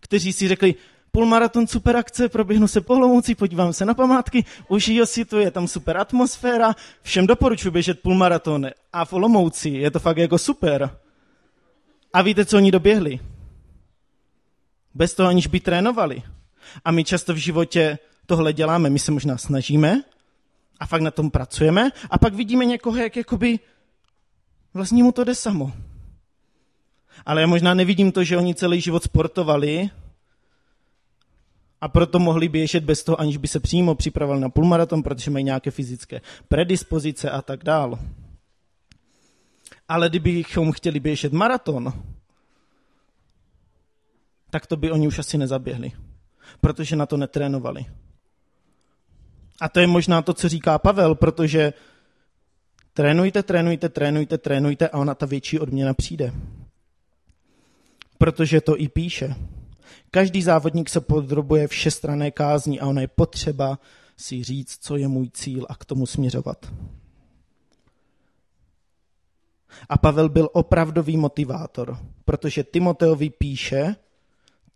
kteří 0.00 0.32
si 0.32 0.48
řekli, 0.48 0.74
půlmaraton 1.10 1.66
super 1.66 1.96
akce, 1.96 2.28
proběhnu 2.28 2.68
se 2.68 2.80
po 2.80 2.94
Olomouci, 2.94 3.34
podívám 3.34 3.72
se 3.72 3.84
na 3.84 3.94
památky, 3.94 4.44
užiju 4.68 5.06
si 5.06 5.24
to, 5.24 5.38
je 5.38 5.50
tam 5.50 5.68
super 5.68 5.96
atmosféra, 5.96 6.74
všem 7.02 7.26
doporučuji 7.26 7.70
běžet 7.70 8.00
půlmaraton 8.00 8.66
a 8.92 9.04
v 9.04 9.12
Olomouci, 9.12 9.68
je 9.68 9.90
to 9.90 10.00
fakt 10.00 10.16
jako 10.16 10.38
super. 10.38 10.98
A 12.12 12.22
víte, 12.22 12.44
co 12.44 12.56
oni 12.56 12.70
doběhli? 12.70 13.20
Bez 14.94 15.14
toho 15.14 15.28
aniž 15.28 15.46
by 15.46 15.60
trénovali. 15.60 16.22
A 16.84 16.90
my 16.90 17.04
často 17.04 17.34
v 17.34 17.36
životě 17.36 17.98
tohle 18.26 18.52
děláme, 18.52 18.90
my 18.90 18.98
se 18.98 19.12
možná 19.12 19.38
snažíme 19.38 20.02
a 20.80 20.86
fakt 20.86 21.00
na 21.00 21.10
tom 21.10 21.30
pracujeme 21.30 21.90
a 22.10 22.18
pak 22.18 22.34
vidíme 22.34 22.64
někoho, 22.64 22.96
jak 22.96 23.16
jakoby 23.16 23.58
vlastně 24.74 25.04
mu 25.04 25.12
to 25.12 25.24
jde 25.24 25.34
samo. 25.34 25.72
Ale 27.26 27.40
já 27.40 27.46
možná 27.46 27.74
nevidím 27.74 28.12
to, 28.12 28.24
že 28.24 28.36
oni 28.36 28.54
celý 28.54 28.80
život 28.80 29.02
sportovali 29.02 29.90
a 31.80 31.88
proto 31.88 32.18
mohli 32.18 32.48
běžet 32.48 32.84
bez 32.84 33.04
toho, 33.04 33.20
aniž 33.20 33.36
by 33.36 33.48
se 33.48 33.60
přímo 33.60 33.94
připravili 33.94 34.40
na 34.40 34.48
půlmaraton, 34.48 35.02
protože 35.02 35.30
mají 35.30 35.44
nějaké 35.44 35.70
fyzické 35.70 36.20
predispozice 36.48 37.30
a 37.30 37.42
tak 37.42 37.64
dál. 37.64 37.98
Ale 39.88 40.08
kdybychom 40.08 40.72
chtěli 40.72 41.00
běžet 41.00 41.32
maraton, 41.32 41.92
tak 44.50 44.66
to 44.66 44.76
by 44.76 44.90
oni 44.90 45.08
už 45.08 45.18
asi 45.18 45.38
nezaběhli, 45.38 45.92
protože 46.60 46.96
na 46.96 47.06
to 47.06 47.16
netrénovali. 47.16 47.86
A 49.60 49.68
to 49.68 49.80
je 49.80 49.86
možná 49.86 50.22
to, 50.22 50.34
co 50.34 50.48
říká 50.48 50.78
Pavel, 50.78 51.14
protože 51.14 51.72
trénujte, 52.94 53.42
trénujte, 53.42 53.88
trénujte, 53.88 54.38
trénujte 54.38 54.88
a 54.88 54.98
ona 54.98 55.14
ta 55.14 55.26
větší 55.26 55.58
odměna 55.58 55.94
přijde. 55.94 56.32
Protože 58.18 58.60
to 58.60 58.80
i 58.80 58.88
píše. 58.88 59.34
Každý 60.10 60.42
závodník 60.42 60.88
se 60.88 61.00
podrobuje 61.00 61.68
všestrané 61.68 62.30
kázní 62.30 62.80
a 62.80 62.86
ona 62.86 63.00
je 63.00 63.08
potřeba 63.08 63.78
si 64.16 64.42
říct, 64.42 64.78
co 64.80 64.96
je 64.96 65.08
můj 65.08 65.30
cíl 65.30 65.66
a 65.68 65.74
k 65.74 65.84
tomu 65.84 66.06
směřovat. 66.06 66.72
A 69.88 69.98
Pavel 69.98 70.28
byl 70.28 70.48
opravdový 70.52 71.16
motivátor, 71.16 71.98
protože 72.24 72.64
Timoteovi 72.64 73.30
píše, 73.30 73.96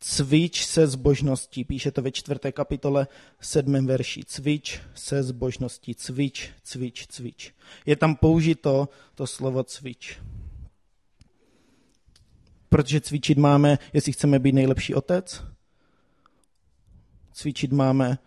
cvič 0.01 0.67
se 0.67 0.87
zbožností. 0.87 1.65
Píše 1.65 1.91
to 1.91 2.03
ve 2.03 2.13
čtvrté 2.13 2.53
kapitole 2.53 3.07
sedmém 3.41 3.87
verši. 3.87 4.25
Cvič 4.25 4.81
se 4.95 5.23
zbožností. 5.23 5.95
Cvič, 5.95 6.51
cvič, 6.63 7.07
cvič. 7.07 7.55
Je 7.87 7.97
tam 7.97 8.17
použito 8.17 8.89
to 9.15 9.27
slovo 9.27 9.65
cvič. 9.65 10.19
Protože 12.71 13.01
cvičit 13.01 13.39
máme, 13.39 13.79
jestli 13.93 14.13
chceme 14.13 14.39
být 14.39 14.53
nejlepší 14.53 14.95
otec. 14.95 15.45
Cvičit 17.33 17.73
máme, 17.73 18.19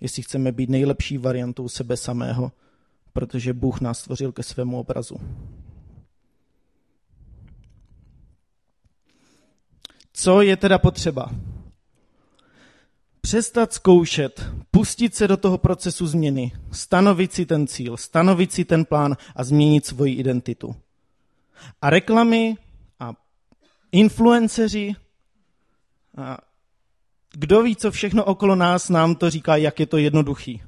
jestli 0.00 0.22
chceme 0.22 0.52
být 0.52 0.70
nejlepší 0.70 1.18
variantou 1.18 1.68
sebe 1.68 1.96
samého, 1.96 2.52
protože 3.12 3.52
Bůh 3.52 3.80
nás 3.80 3.98
stvořil 3.98 4.32
ke 4.32 4.42
svému 4.42 4.78
obrazu. 4.78 5.16
Co 10.12 10.42
je 10.42 10.56
teda 10.56 10.78
potřeba? 10.78 11.30
Přestat 13.20 13.72
zkoušet, 13.72 14.46
pustit 14.70 15.14
se 15.14 15.28
do 15.28 15.36
toho 15.36 15.58
procesu 15.58 16.06
změny, 16.06 16.52
stanovit 16.72 17.32
si 17.32 17.46
ten 17.46 17.66
cíl, 17.66 17.96
stanovit 17.96 18.52
si 18.52 18.64
ten 18.64 18.84
plán 18.84 19.16
a 19.36 19.44
změnit 19.44 19.86
svoji 19.86 20.14
identitu. 20.14 20.76
A 21.82 21.90
reklamy 21.90 22.56
influenceři, 23.92 24.94
kdo 27.32 27.62
ví, 27.62 27.76
co 27.76 27.90
všechno 27.90 28.24
okolo 28.24 28.54
nás 28.54 28.88
nám 28.88 29.14
to 29.14 29.30
říká, 29.30 29.56
jak 29.56 29.80
je 29.80 29.86
to 29.86 29.96
jednoduchý. 29.96 30.62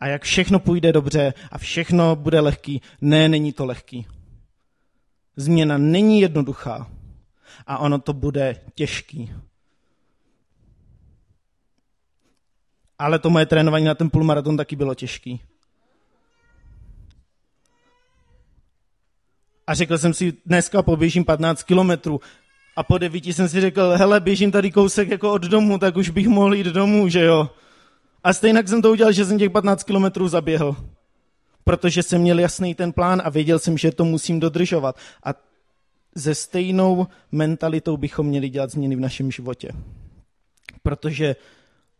A 0.00 0.06
jak 0.06 0.22
všechno 0.22 0.58
půjde 0.58 0.92
dobře 0.92 1.34
a 1.50 1.58
všechno 1.58 2.16
bude 2.16 2.40
lehký. 2.40 2.82
Ne, 3.00 3.28
není 3.28 3.52
to 3.52 3.64
lehký. 3.64 4.06
Změna 5.36 5.78
není 5.78 6.20
jednoduchá 6.20 6.90
a 7.66 7.78
ono 7.78 7.98
to 7.98 8.12
bude 8.12 8.60
těžký. 8.74 9.32
Ale 12.98 13.18
to 13.18 13.30
moje 13.30 13.46
trénování 13.46 13.84
na 13.84 13.94
ten 13.94 14.10
půlmaraton 14.10 14.56
taky 14.56 14.76
bylo 14.76 14.94
těžký. 14.94 15.40
A 19.66 19.74
řekl 19.74 19.98
jsem 19.98 20.14
si, 20.14 20.32
dneska 20.46 20.82
poběžím 20.82 21.24
15 21.24 21.62
kilometrů. 21.62 22.20
A 22.76 22.82
po 22.82 22.98
devíti 22.98 23.32
jsem 23.32 23.48
si 23.48 23.60
řekl, 23.60 23.90
hele, 23.96 24.20
běžím 24.20 24.50
tady 24.50 24.70
kousek 24.70 25.08
jako 25.08 25.32
od 25.32 25.42
domu, 25.42 25.78
tak 25.78 25.96
už 25.96 26.10
bych 26.10 26.28
mohl 26.28 26.54
jít 26.54 26.66
domů, 26.66 27.08
že 27.08 27.24
jo. 27.24 27.50
A 28.24 28.32
stejně 28.32 28.66
jsem 28.66 28.82
to 28.82 28.90
udělal, 28.90 29.12
že 29.12 29.24
jsem 29.24 29.38
těch 29.38 29.50
15 29.50 29.82
kilometrů 29.82 30.28
zaběhl. 30.28 30.76
Protože 31.64 32.02
jsem 32.02 32.20
měl 32.20 32.38
jasný 32.38 32.74
ten 32.74 32.92
plán 32.92 33.22
a 33.24 33.30
věděl 33.30 33.58
jsem, 33.58 33.78
že 33.78 33.92
to 33.92 34.04
musím 34.04 34.40
dodržovat. 34.40 34.96
A 35.24 35.34
ze 36.14 36.34
stejnou 36.34 37.06
mentalitou 37.32 37.96
bychom 37.96 38.26
měli 38.26 38.48
dělat 38.48 38.70
změny 38.70 38.96
v 38.96 39.00
našem 39.00 39.30
životě. 39.30 39.68
Protože 40.82 41.36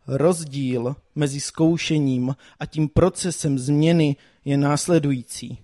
rozdíl 0.07 0.97
mezi 1.15 1.41
zkoušením 1.41 2.37
a 2.61 2.67
tím 2.67 2.89
procesem 2.89 3.59
změny 3.59 4.17
je 4.45 4.57
následující. 4.57 5.59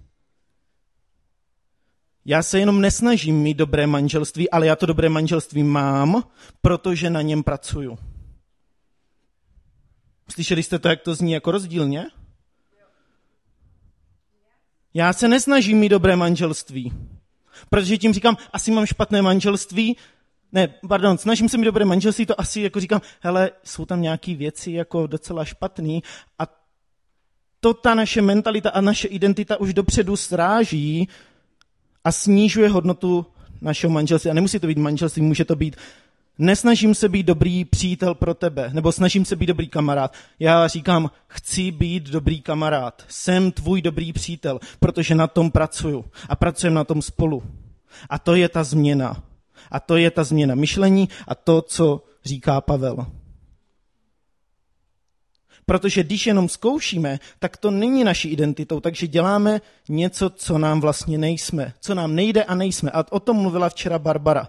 Já 2.25 2.43
se 2.43 2.59
jenom 2.59 2.81
nesnažím 2.81 3.37
mít 3.37 3.57
dobré 3.57 3.87
manželství, 3.87 4.51
ale 4.51 4.67
já 4.67 4.77
to 4.77 4.87
dobré 4.87 5.09
manželství 5.09 5.63
mám, 5.63 6.23
protože 6.63 7.11
na 7.11 7.23
něm 7.23 7.43
pracuju. 7.43 7.99
Slyšeli 10.31 10.63
jste 10.63 10.79
to, 10.79 10.89
jak 10.89 11.01
to 11.01 11.15
zní 11.15 11.33
jako 11.33 11.51
rozdílně? 11.51 12.07
Já 14.95 15.13
se 15.13 15.29
nesnažím 15.29 15.79
mít 15.79 15.89
dobré 15.89 16.17
manželství. 16.17 16.93
Protože 17.71 17.99
tím 17.99 18.13
říkám, 18.13 18.37
asi 18.53 18.71
mám 18.71 18.87
špatné 18.87 19.23
manželství, 19.23 19.97
ne, 20.53 20.75
pardon, 20.89 21.19
snažím 21.19 21.49
se 21.49 21.59
mi 21.59 21.65
dobré 21.65 21.85
manželství, 21.85 22.27
to 22.27 22.41
asi 22.41 22.61
jako 22.61 22.81
říkám, 22.81 23.01
hele, 23.21 23.51
jsou 23.65 23.85
tam 23.85 24.03
nějaké 24.03 24.35
věci 24.35 24.73
jako 24.73 25.07
docela 25.07 25.45
špatný 25.45 26.03
a 26.39 26.61
to 27.61 27.75
ta 27.75 27.95
naše 27.95 28.23
mentalita 28.23 28.71
a 28.71 28.81
naše 28.81 29.09
identita 29.09 29.61
už 29.61 29.75
dopředu 29.75 30.17
sráží 30.17 31.09
a 32.05 32.13
snižuje 32.13 32.69
hodnotu 32.69 33.27
našeho 33.61 33.93
manželství. 33.93 34.31
A 34.31 34.35
nemusí 34.35 34.59
to 34.59 34.67
být 34.67 34.79
manželství, 34.79 35.23
může 35.23 35.45
to 35.45 35.57
být 35.57 35.77
Nesnažím 36.43 36.95
se 36.95 37.09
být 37.09 37.27
dobrý 37.27 37.65
přítel 37.65 38.15
pro 38.15 38.35
tebe, 38.35 38.71
nebo 38.73 38.93
snažím 38.93 39.25
se 39.25 39.37
být 39.37 39.47
dobrý 39.47 39.69
kamarád. 39.69 40.15
Já 40.39 40.69
říkám, 40.69 41.11
chci 41.29 41.71
být 41.71 42.05
dobrý 42.05 42.41
kamarád. 42.41 43.05
Jsem 43.09 43.53
tvůj 43.53 43.83
dobrý 43.83 44.13
přítel, 44.13 44.61
protože 44.79 45.15
na 45.15 45.27
tom 45.27 45.51
pracuju. 45.51 46.05
A 46.29 46.37
pracujeme 46.37 46.75
na 46.75 46.85
tom 46.85 47.03
spolu. 47.03 47.43
A 48.11 48.19
to 48.19 48.35
je 48.35 48.49
ta 48.49 48.65
změna. 48.65 49.23
A 49.71 49.81
to 49.81 49.97
je 49.97 50.11
ta 50.11 50.25
změna 50.25 50.55
myšlení 50.55 51.09
a 51.29 51.35
to, 51.35 51.63
co 51.63 52.05
říká 52.25 52.61
Pavel. 52.61 53.07
Protože 55.71 56.03
když 56.03 56.27
jenom 56.27 56.49
zkoušíme, 56.49 57.19
tak 57.39 57.57
to 57.57 57.71
není 57.71 58.05
naší 58.05 58.29
identitou, 58.29 58.81
takže 58.81 59.07
děláme 59.07 59.61
něco, 59.89 60.31
co 60.31 60.59
nám 60.59 60.81
vlastně 60.81 61.19
nejsme, 61.19 61.75
co 61.81 61.95
nám 61.95 62.15
nejde 62.15 62.45
a 62.45 62.55
nejsme. 62.55 62.91
A 62.91 63.13
o 63.13 63.21
tom 63.21 63.37
mluvila 63.37 63.69
včera 63.69 63.99
Barbara. 63.99 64.49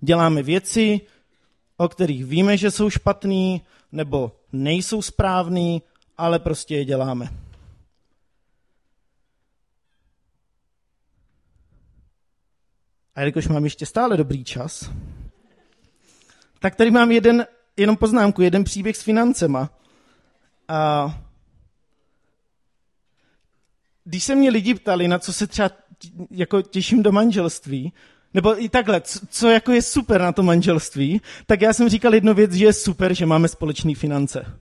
Děláme 0.00 0.42
věci, 0.42 1.00
o 1.76 1.88
kterých 1.88 2.24
víme, 2.24 2.56
že 2.56 2.70
jsou 2.70 2.90
špatný 2.90 3.62
nebo 3.92 4.32
nejsou 4.52 5.02
správný, 5.02 5.82
ale 6.18 6.38
prostě 6.38 6.76
je 6.76 6.84
děláme. 6.84 7.28
A 13.14 13.20
jelikož 13.20 13.48
mám 13.48 13.64
ještě 13.64 13.86
stále 13.86 14.16
dobrý 14.16 14.44
čas, 14.44 14.90
tak 16.58 16.74
tady 16.74 16.90
mám 16.90 17.10
jeden, 17.10 17.46
jenom 17.76 17.96
poznámku, 17.96 18.42
jeden 18.42 18.64
příběh 18.64 18.96
s 18.96 19.02
financema. 19.02 19.70
A 20.68 21.14
když 24.04 24.24
se 24.24 24.34
mě 24.34 24.50
lidi 24.50 24.74
ptali, 24.74 25.08
na 25.08 25.18
co 25.18 25.32
se 25.32 25.46
třeba 25.46 25.70
jako 26.30 26.62
těším 26.62 27.02
do 27.02 27.12
manželství, 27.12 27.92
nebo 28.34 28.62
i 28.62 28.68
takhle, 28.68 29.00
co, 29.30 29.48
jako 29.48 29.72
je 29.72 29.82
super 29.82 30.20
na 30.20 30.32
to 30.32 30.42
manželství, 30.42 31.20
tak 31.46 31.60
já 31.60 31.72
jsem 31.72 31.88
říkal 31.88 32.14
jednu 32.14 32.34
věc, 32.34 32.52
že 32.52 32.64
je 32.64 32.72
super, 32.72 33.14
že 33.14 33.26
máme 33.26 33.48
společné 33.48 33.94
finance. 33.94 34.60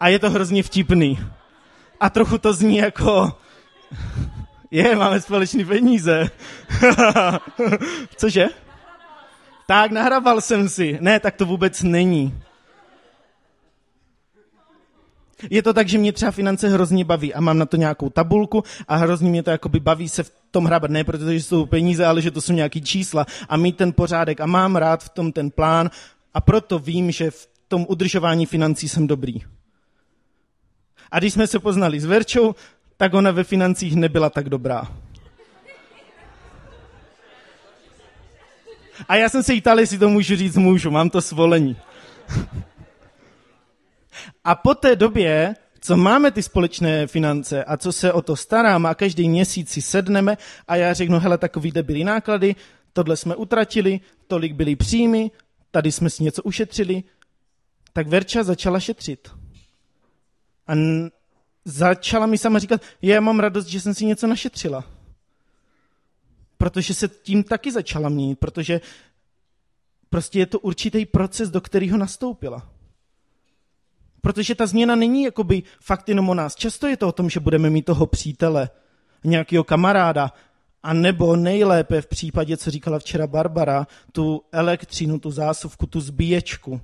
A 0.00 0.08
je 0.08 0.18
to 0.18 0.30
hrozně 0.30 0.62
vtipný. 0.62 1.18
A 2.00 2.10
trochu 2.10 2.38
to 2.38 2.52
zní 2.52 2.76
jako, 2.76 3.38
je, 4.70 4.96
máme 4.96 5.20
společné 5.20 5.64
peníze. 5.64 6.30
Cože? 8.16 8.46
Tak, 9.66 9.90
nahrával 9.90 10.40
jsem 10.40 10.68
si. 10.68 10.98
Ne, 11.00 11.20
tak 11.20 11.36
to 11.36 11.46
vůbec 11.46 11.82
není. 11.82 12.34
Je 15.50 15.62
to 15.62 15.74
tak, 15.74 15.88
že 15.88 15.98
mě 15.98 16.12
třeba 16.12 16.30
finance 16.30 16.68
hrozně 16.68 17.04
baví 17.04 17.34
a 17.34 17.40
mám 17.40 17.58
na 17.58 17.66
to 17.66 17.76
nějakou 17.76 18.10
tabulku 18.10 18.64
a 18.88 18.96
hrozně 18.96 19.30
mě 19.30 19.42
to 19.42 19.50
jakoby 19.50 19.80
baví 19.80 20.08
se 20.08 20.22
v 20.22 20.32
tom 20.50 20.64
hrabat, 20.64 20.90
ne 20.90 21.04
protože 21.04 21.34
jsou 21.34 21.66
peníze, 21.66 22.06
ale 22.06 22.22
že 22.22 22.30
to 22.30 22.40
jsou 22.40 22.52
nějaký 22.52 22.82
čísla 22.82 23.26
a 23.48 23.56
mít 23.56 23.76
ten 23.76 23.92
pořádek 23.92 24.40
a 24.40 24.46
mám 24.46 24.76
rád 24.76 25.04
v 25.04 25.08
tom 25.08 25.32
ten 25.32 25.50
plán 25.50 25.90
a 26.34 26.40
proto 26.40 26.78
vím, 26.78 27.10
že 27.10 27.30
v 27.30 27.48
tom 27.68 27.86
udržování 27.88 28.46
financí 28.46 28.88
jsem 28.88 29.06
dobrý. 29.06 29.40
A 31.10 31.18
když 31.18 31.32
jsme 31.32 31.46
se 31.46 31.58
poznali 31.58 32.00
s 32.00 32.04
Verčou, 32.04 32.54
tak 32.96 33.14
ona 33.14 33.30
ve 33.30 33.44
financích 33.44 33.96
nebyla 33.96 34.30
tak 34.30 34.48
dobrá. 34.48 34.88
A 39.08 39.16
já 39.16 39.28
jsem 39.28 39.42
se 39.42 39.54
jí 39.54 39.60
ptal, 39.60 39.80
jestli 39.80 39.98
to 39.98 40.08
můžu 40.08 40.36
říct 40.36 40.56
můžu, 40.56 40.90
mám 40.90 41.10
to 41.10 41.22
svolení. 41.22 41.76
A 44.44 44.54
po 44.54 44.74
té 44.74 44.96
době, 44.96 45.54
co 45.80 45.96
máme 45.96 46.30
ty 46.30 46.42
společné 46.42 47.06
finance 47.06 47.64
a 47.64 47.76
co 47.76 47.92
se 47.92 48.12
o 48.12 48.22
to 48.22 48.36
starám 48.36 48.86
a 48.86 48.94
každý 48.94 49.28
měsíc 49.28 49.70
si 49.70 49.82
sedneme 49.82 50.36
a 50.68 50.76
já 50.76 50.94
řeknu, 50.94 51.18
hele, 51.18 51.38
takový 51.38 51.72
byly 51.82 52.04
náklady, 52.04 52.54
tohle 52.92 53.16
jsme 53.16 53.36
utratili, 53.36 54.00
tolik 54.26 54.52
byly 54.52 54.76
příjmy, 54.76 55.30
tady 55.70 55.92
jsme 55.92 56.10
si 56.10 56.22
něco 56.22 56.42
ušetřili, 56.42 57.02
tak 57.92 58.08
Verča 58.08 58.42
začala 58.42 58.80
šetřit. 58.80 59.28
A 60.66 60.72
n- 60.72 61.10
začala 61.64 62.26
mi 62.26 62.38
sama 62.38 62.58
říkat, 62.58 62.82
já 63.02 63.20
mám 63.20 63.40
radost, 63.40 63.66
že 63.66 63.80
jsem 63.80 63.94
si 63.94 64.04
něco 64.04 64.26
našetřila. 64.26 64.84
Protože 66.58 66.94
se 66.94 67.08
tím 67.08 67.42
taky 67.42 67.72
začala 67.72 68.08
měnit, 68.08 68.38
protože 68.38 68.80
prostě 70.10 70.38
je 70.38 70.46
to 70.46 70.58
určitý 70.58 71.06
proces, 71.06 71.50
do 71.50 71.60
kterého 71.60 71.98
nastoupila. 71.98 72.70
Protože 74.20 74.54
ta 74.54 74.66
změna 74.66 74.96
není 74.96 75.22
jakoby 75.22 75.62
fakt 75.80 76.08
jenom 76.08 76.28
o 76.28 76.34
nás. 76.34 76.56
Často 76.56 76.86
je 76.86 76.96
to 76.96 77.08
o 77.08 77.12
tom, 77.12 77.30
že 77.30 77.40
budeme 77.40 77.70
mít 77.70 77.84
toho 77.84 78.06
přítele, 78.06 78.70
nějakého 79.24 79.64
kamaráda, 79.64 80.32
a 80.82 80.92
nebo 80.92 81.36
nejlépe 81.36 82.00
v 82.00 82.06
případě, 82.06 82.56
co 82.56 82.70
říkala 82.70 82.98
včera 82.98 83.26
Barbara, 83.26 83.86
tu 84.12 84.42
elektřinu, 84.52 85.18
tu 85.18 85.30
zásuvku, 85.30 85.86
tu 85.86 86.00
zbíječku, 86.00 86.80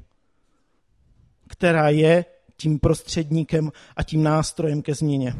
která 1.48 1.88
je 1.88 2.24
tím 2.56 2.78
prostředníkem 2.78 3.72
a 3.96 4.02
tím 4.02 4.22
nástrojem 4.22 4.82
ke 4.82 4.94
změně. 4.94 5.34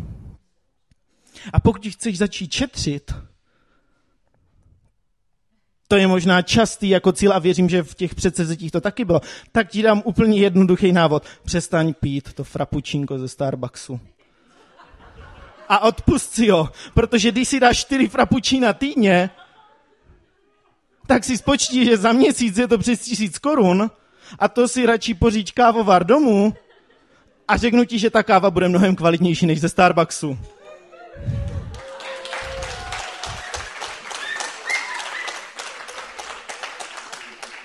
A 1.53 1.61
pokud 1.61 1.87
chceš 1.87 2.19
začít 2.19 2.53
šetřit, 2.53 3.15
to 5.89 5.97
je 5.97 6.07
možná 6.07 6.43
častý 6.43 6.89
jako 6.89 7.13
cíl 7.13 7.33
a 7.33 7.39
věřím, 7.39 7.69
že 7.69 7.83
v 7.83 7.95
těch 7.95 8.15
předsevzetích 8.15 8.73
to 8.73 8.81
taky 8.81 9.05
bylo, 9.05 9.21
tak 9.53 9.69
ti 9.69 9.83
dám 9.83 10.03
úplně 10.05 10.39
jednoduchý 10.39 10.93
návod. 10.93 11.23
Přestaň 11.45 11.95
pít 11.95 12.33
to 12.33 12.45
frappuccino 12.45 13.19
ze 13.19 13.29
Starbucksu. 13.29 14.01
A 15.69 15.79
odpust 15.79 16.35
si 16.35 16.49
ho, 16.51 16.69
protože 16.95 17.33
když 17.33 17.49
si 17.49 17.61
dáš 17.61 17.79
čtyři 17.79 18.09
frappuccina 18.09 18.73
týdně, 18.73 19.31
tak 21.07 21.25
si 21.25 21.39
spočtí, 21.39 21.85
že 21.85 21.97
za 21.97 22.13
měsíc 22.13 22.59
je 22.59 22.69
to 22.69 22.79
přes 22.79 23.01
tisíc 23.01 23.39
korun 23.39 23.91
a 24.39 24.49
to 24.49 24.69
si 24.69 24.87
radši 24.87 25.15
poříč 25.15 25.51
kávovar 25.51 26.07
domů 26.07 26.55
a 27.49 27.57
řeknu 27.57 27.85
ti, 27.85 27.99
že 27.99 28.11
ta 28.11 28.23
káva 28.23 28.51
bude 28.51 28.69
mnohem 28.69 28.97
kvalitnější 28.97 29.47
než 29.47 29.61
ze 29.61 29.69
Starbucksu. 29.69 30.39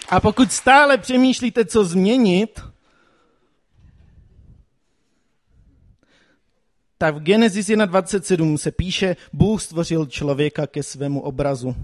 A 0.10 0.19
pokud 0.19 0.52
stále 0.52 0.98
přemýšlíte, 0.98 1.65
co 1.65 1.86
změnit, 1.86 2.60
tak 6.98 7.15
v 7.15 7.19
Genesis 7.19 7.67
1.27 7.67 8.58
se 8.58 8.72
píše, 8.72 9.15
Bůh 9.34 9.62
stvořil 9.62 10.06
člověka 10.06 10.67
ke 10.67 10.84
svému 10.84 11.22
obrazu. 11.22 11.76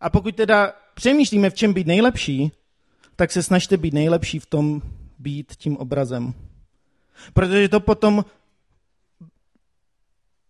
A 0.00 0.10
pokud 0.10 0.36
teda 0.36 0.72
přemýšlíme, 0.94 1.50
v 1.50 1.54
čem 1.54 1.72
být 1.72 1.86
nejlepší, 1.86 2.52
tak 3.16 3.32
se 3.32 3.42
snažte 3.42 3.76
být 3.76 3.94
nejlepší 3.94 4.38
v 4.38 4.46
tom 4.46 4.82
být 5.18 5.56
tím 5.56 5.76
obrazem. 5.76 6.34
Protože 7.32 7.68
to 7.68 7.80
potom 7.80 8.24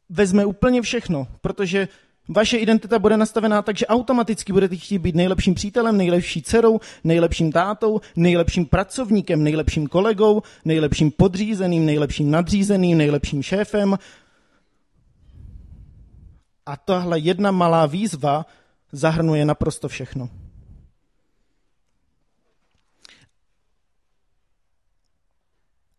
vezme 0.09 0.45
úplně 0.45 0.83
všechno, 0.83 1.29
protože 1.41 1.89
vaše 2.29 2.57
identita 2.57 2.99
bude 2.99 3.17
nastavená 3.17 3.63
tak, 3.63 3.77
že 3.77 3.87
automaticky 3.87 4.53
budete 4.53 4.77
chtít 4.77 4.99
být 4.99 5.15
nejlepším 5.15 5.55
přítelem, 5.55 5.97
nejlepší 5.97 6.43
dcerou, 6.43 6.81
nejlepším 7.05 7.53
tátou, 7.53 8.01
nejlepším 8.17 8.67
pracovníkem, 8.67 9.43
nejlepším 9.43 9.87
kolegou, 9.87 10.43
nejlepším 10.65 11.11
podřízeným, 11.11 11.87
nejlepším 11.87 12.31
nadřízeným, 12.31 12.99
nejlepším 12.99 13.43
šéfem. 13.43 13.99
A 16.67 16.77
tahle 16.77 17.19
jedna 17.19 17.51
malá 17.51 17.87
výzva 17.87 18.47
zahrnuje 18.93 19.45
naprosto 19.45 19.89
všechno. 19.89 20.29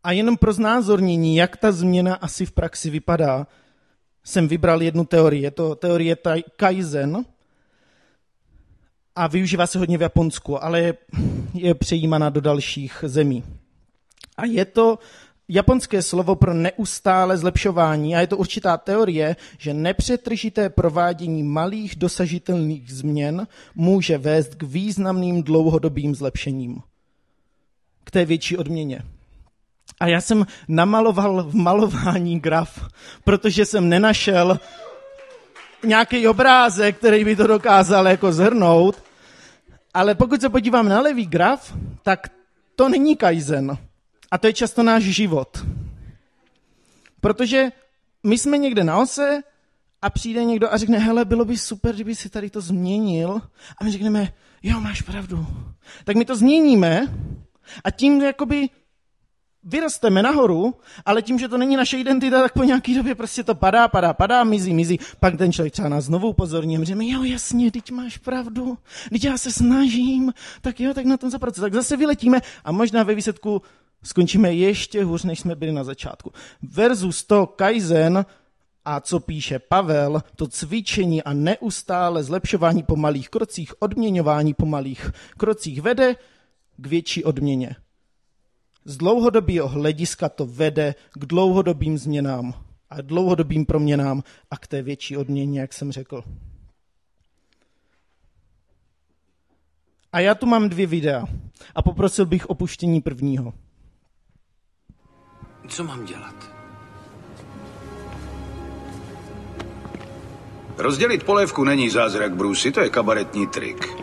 A 0.03 0.11
jenom 0.11 0.37
pro 0.37 0.53
znázornění, 0.53 1.35
jak 1.35 1.57
ta 1.57 1.71
změna 1.71 2.15
asi 2.15 2.45
v 2.45 2.51
praxi 2.51 2.89
vypadá, 2.89 3.47
jsem 4.23 4.47
vybral 4.47 4.81
jednu 4.81 5.05
teorii. 5.05 5.43
Je 5.43 5.51
to 5.51 5.75
teorie 5.75 6.17
Kaizen 6.55 7.25
a 9.15 9.27
využívá 9.27 9.67
se 9.67 9.79
hodně 9.79 9.97
v 9.97 10.01
Japonsku, 10.01 10.63
ale 10.63 10.93
je, 11.53 11.75
přejímána 11.75 12.29
do 12.29 12.41
dalších 12.41 13.03
zemí. 13.07 13.43
A 14.37 14.45
je 14.45 14.65
to 14.65 14.99
japonské 15.49 16.01
slovo 16.01 16.35
pro 16.35 16.53
neustále 16.53 17.37
zlepšování 17.37 18.15
a 18.15 18.21
je 18.21 18.27
to 18.27 18.37
určitá 18.37 18.77
teorie, 18.77 19.35
že 19.57 19.73
nepřetržité 19.73 20.69
provádění 20.69 21.43
malých 21.43 21.95
dosažitelných 21.95 22.93
změn 22.93 23.47
může 23.75 24.17
vést 24.17 24.55
k 24.55 24.63
významným 24.63 25.43
dlouhodobým 25.43 26.15
zlepšením, 26.15 26.81
k 28.03 28.11
té 28.11 28.25
větší 28.25 28.57
odměně. 28.57 29.01
A 30.01 30.07
já 30.07 30.21
jsem 30.21 30.45
namaloval 30.67 31.43
v 31.43 31.55
malování 31.55 32.39
graf, 32.39 32.89
protože 33.23 33.65
jsem 33.65 33.89
nenašel 33.89 34.59
nějaký 35.83 36.27
obrázek, 36.27 36.97
který 36.97 37.25
by 37.25 37.35
to 37.35 37.47
dokázal 37.47 38.07
jako 38.07 38.31
zhrnout. 38.31 39.03
Ale 39.93 40.15
pokud 40.15 40.41
se 40.41 40.49
podívám 40.49 40.89
na 40.89 41.01
levý 41.01 41.25
graf, 41.25 41.73
tak 42.03 42.27
to 42.75 42.89
není 42.89 43.15
kaizen. 43.15 43.77
A 44.31 44.37
to 44.37 44.47
je 44.47 44.53
často 44.53 44.83
náš 44.83 45.03
život. 45.03 45.65
Protože 47.21 47.71
my 48.23 48.37
jsme 48.37 48.57
někde 48.57 48.83
na 48.83 48.97
ose 48.97 49.41
a 50.01 50.09
přijde 50.09 50.43
někdo 50.43 50.73
a 50.73 50.77
řekne, 50.77 50.97
hele, 50.97 51.25
bylo 51.25 51.45
by 51.45 51.57
super, 51.57 51.95
kdyby 51.95 52.15
si 52.15 52.29
tady 52.29 52.49
to 52.49 52.61
změnil. 52.61 53.41
A 53.77 53.83
my 53.83 53.91
řekneme, 53.91 54.33
jo, 54.63 54.79
máš 54.79 55.01
pravdu. 55.01 55.47
Tak 56.03 56.15
my 56.15 56.25
to 56.25 56.35
změníme 56.35 57.07
a 57.83 57.91
tím 57.91 58.21
jakoby 58.21 58.69
vyrosteme 59.63 60.23
nahoru, 60.23 60.73
ale 61.05 61.21
tím, 61.21 61.39
že 61.39 61.47
to 61.47 61.57
není 61.57 61.75
naše 61.75 61.97
identita, 61.97 62.41
tak 62.41 62.53
po 62.53 62.63
nějaký 62.63 62.95
době 62.95 63.15
prostě 63.15 63.43
to 63.43 63.55
padá, 63.55 63.87
padá, 63.87 64.13
padá, 64.13 64.43
mizí, 64.43 64.73
mizí. 64.73 64.99
Pak 65.19 65.37
ten 65.37 65.51
člověk 65.51 65.73
třeba 65.73 65.89
nás 65.89 66.05
znovu 66.05 66.29
upozorní 66.29 66.77
a 66.77 66.83
říkáme, 66.83 67.07
jo, 67.07 67.23
jasně, 67.23 67.71
teď 67.71 67.91
máš 67.91 68.17
pravdu, 68.17 68.77
teď 69.09 69.23
já 69.23 69.37
se 69.37 69.51
snažím, 69.51 70.33
tak 70.61 70.79
jo, 70.79 70.93
tak 70.93 71.05
na 71.05 71.17
tom 71.17 71.29
zapracujeme. 71.29 71.65
Tak 71.65 71.73
zase 71.73 71.97
vyletíme 71.97 72.41
a 72.63 72.71
možná 72.71 73.03
ve 73.03 73.15
výsledku 73.15 73.61
skončíme 74.03 74.53
ještě 74.53 75.03
hůř, 75.03 75.23
než 75.23 75.39
jsme 75.39 75.55
byli 75.55 75.71
na 75.71 75.83
začátku. 75.83 76.31
Versus 76.61 77.23
to 77.23 77.47
Kaizen, 77.47 78.25
a 78.85 78.99
co 78.99 79.19
píše 79.19 79.59
Pavel, 79.59 80.23
to 80.35 80.47
cvičení 80.47 81.23
a 81.23 81.33
neustále 81.33 82.23
zlepšování 82.23 82.83
po 82.83 82.95
malých 82.95 83.29
krocích, 83.29 83.81
odměňování 83.81 84.53
po 84.53 84.65
malých 84.65 85.11
krocích 85.37 85.81
vede 85.81 86.15
k 86.77 86.87
větší 86.87 87.23
odměně. 87.23 87.75
Z 88.85 88.97
dlouhodobého 88.97 89.67
hlediska 89.67 90.29
to 90.29 90.45
vede 90.45 90.95
k 91.13 91.25
dlouhodobým 91.25 91.97
změnám 91.97 92.53
a 92.89 93.01
dlouhodobým 93.01 93.65
proměnám 93.65 94.23
a 94.51 94.57
k 94.57 94.67
té 94.67 94.81
větší 94.81 95.17
odměně, 95.17 95.59
jak 95.59 95.73
jsem 95.73 95.91
řekl. 95.91 96.23
A 100.13 100.19
já 100.19 100.35
tu 100.35 100.45
mám 100.45 100.69
dvě 100.69 100.87
videa 100.87 101.25
a 101.75 101.81
poprosil 101.81 102.25
bych 102.25 102.49
opuštění 102.49 103.01
prvního. 103.01 103.53
Co 105.67 105.83
mám 105.83 106.05
dělat? 106.05 106.35
Rozdělit 110.77 111.23
polévku 111.23 111.63
není 111.63 111.89
zázrak, 111.89 112.35
Bruce, 112.35 112.71
to 112.71 112.81
je 112.81 112.89
kabaretní 112.89 113.47
trik. 113.47 114.00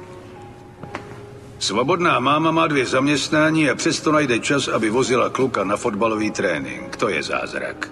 Svobodná 1.59 2.21
máma 2.21 2.51
má 2.51 2.66
dvě 2.66 2.87
zaměstnání 2.87 3.71
a 3.71 3.75
přesto 3.75 4.12
najde 4.12 4.38
čas, 4.38 4.68
aby 4.68 4.90
vozila 4.90 5.31
kluka 5.31 5.64
na 5.64 5.77
fotbalový 5.77 6.31
trénink. 6.31 6.97
To 6.97 7.09
je 7.09 7.23
zázrak. 7.23 7.90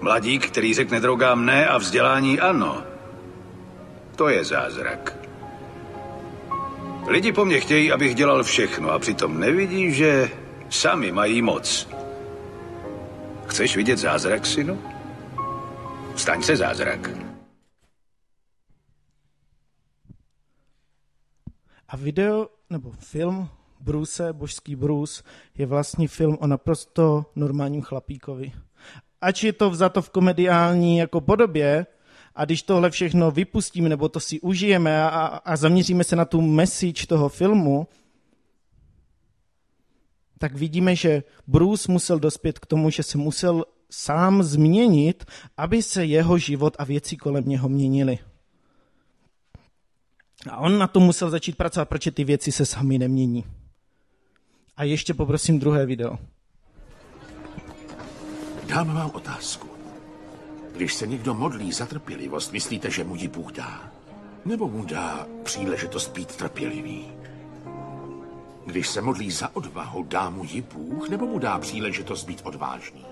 Mladík, 0.00 0.46
který 0.46 0.74
řekne 0.74 1.00
drogám 1.00 1.46
ne 1.46 1.66
a 1.66 1.78
vzdělání 1.78 2.40
ano. 2.40 2.82
To 4.16 4.28
je 4.28 4.44
zázrak. 4.44 5.16
Lidi 7.06 7.32
po 7.32 7.44
mně 7.44 7.60
chtějí, 7.60 7.92
abych 7.92 8.14
dělal 8.14 8.42
všechno 8.42 8.90
a 8.90 8.98
přitom 8.98 9.40
nevidí, 9.40 9.92
že 9.92 10.30
sami 10.70 11.12
mají 11.12 11.42
moc. 11.42 11.88
Chceš 13.46 13.76
vidět 13.76 13.98
zázrak, 13.98 14.46
synu? 14.46 14.82
Staň 16.16 16.42
se 16.42 16.56
zázrak. 16.56 17.10
A 21.88 21.96
video 21.96 22.48
nebo 22.72 22.92
film 22.98 23.48
Bruce, 23.80 24.32
božský 24.32 24.76
Bruce, 24.76 25.22
je 25.58 25.66
vlastně 25.66 26.08
film 26.08 26.38
o 26.40 26.46
naprosto 26.46 27.26
normálním 27.36 27.82
chlapíkovi. 27.82 28.52
Ač 29.20 29.44
je 29.44 29.52
to 29.52 29.70
vzato 29.70 30.02
v 30.02 30.10
komediální 30.10 30.98
jako 30.98 31.20
podobě, 31.20 31.86
a 32.34 32.44
když 32.44 32.62
tohle 32.62 32.90
všechno 32.90 33.30
vypustíme, 33.30 33.88
nebo 33.88 34.08
to 34.08 34.20
si 34.20 34.40
užijeme 34.40 35.02
a, 35.02 35.08
a 35.44 35.56
zaměříme 35.56 36.04
se 36.04 36.16
na 36.16 36.24
tu 36.24 36.40
message 36.40 37.06
toho 37.06 37.28
filmu, 37.28 37.86
tak 40.38 40.54
vidíme, 40.54 40.96
že 40.96 41.22
Bruce 41.46 41.92
musel 41.92 42.18
dospět 42.18 42.58
k 42.58 42.66
tomu, 42.66 42.90
že 42.90 43.02
se 43.02 43.18
musel 43.18 43.64
sám 43.90 44.42
změnit, 44.42 45.24
aby 45.56 45.82
se 45.82 46.04
jeho 46.04 46.38
život 46.38 46.76
a 46.78 46.84
věci 46.84 47.16
kolem 47.16 47.44
něho 47.46 47.68
měnily. 47.68 48.18
A 50.50 50.56
on 50.56 50.78
na 50.78 50.86
to 50.86 51.00
musel 51.00 51.30
začít 51.30 51.56
pracovat, 51.56 51.88
protože 51.88 52.10
ty 52.10 52.24
věci 52.24 52.52
se 52.52 52.66
sami 52.66 52.98
nemění. 52.98 53.44
A 54.76 54.84
ještě 54.84 55.14
poprosím 55.14 55.58
druhé 55.58 55.86
video. 55.86 56.18
Dám 58.66 58.94
vám 58.94 59.10
otázku. 59.14 59.68
Když 60.76 60.94
se 60.94 61.06
někdo 61.06 61.34
modlí 61.34 61.72
za 61.72 61.86
trpělivost, 61.86 62.52
myslíte, 62.52 62.90
že 62.90 63.04
mu 63.04 63.16
ji 63.16 63.28
Bůh 63.28 63.52
dá? 63.52 63.92
Nebo 64.44 64.68
mu 64.68 64.84
dá 64.84 65.26
příležitost 65.42 66.08
být 66.08 66.36
trpělivý? 66.36 67.12
Když 68.66 68.88
se 68.88 69.00
modlí 69.00 69.30
za 69.30 69.56
odvahu, 69.56 70.02
dá 70.02 70.30
mu 70.30 70.44
ji 70.44 70.62
Bůh, 70.62 71.08
nebo 71.08 71.26
mu 71.26 71.38
dá 71.38 71.58
příležitost 71.58 72.24
být 72.24 72.40
odvážný? 72.44 73.04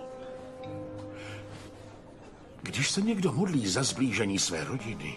Když 2.63 2.91
se 2.91 3.01
někdo 3.01 3.33
modlí 3.33 3.69
za 3.69 3.83
zblížení 3.83 4.39
své 4.39 4.65
rodiny, 4.65 5.17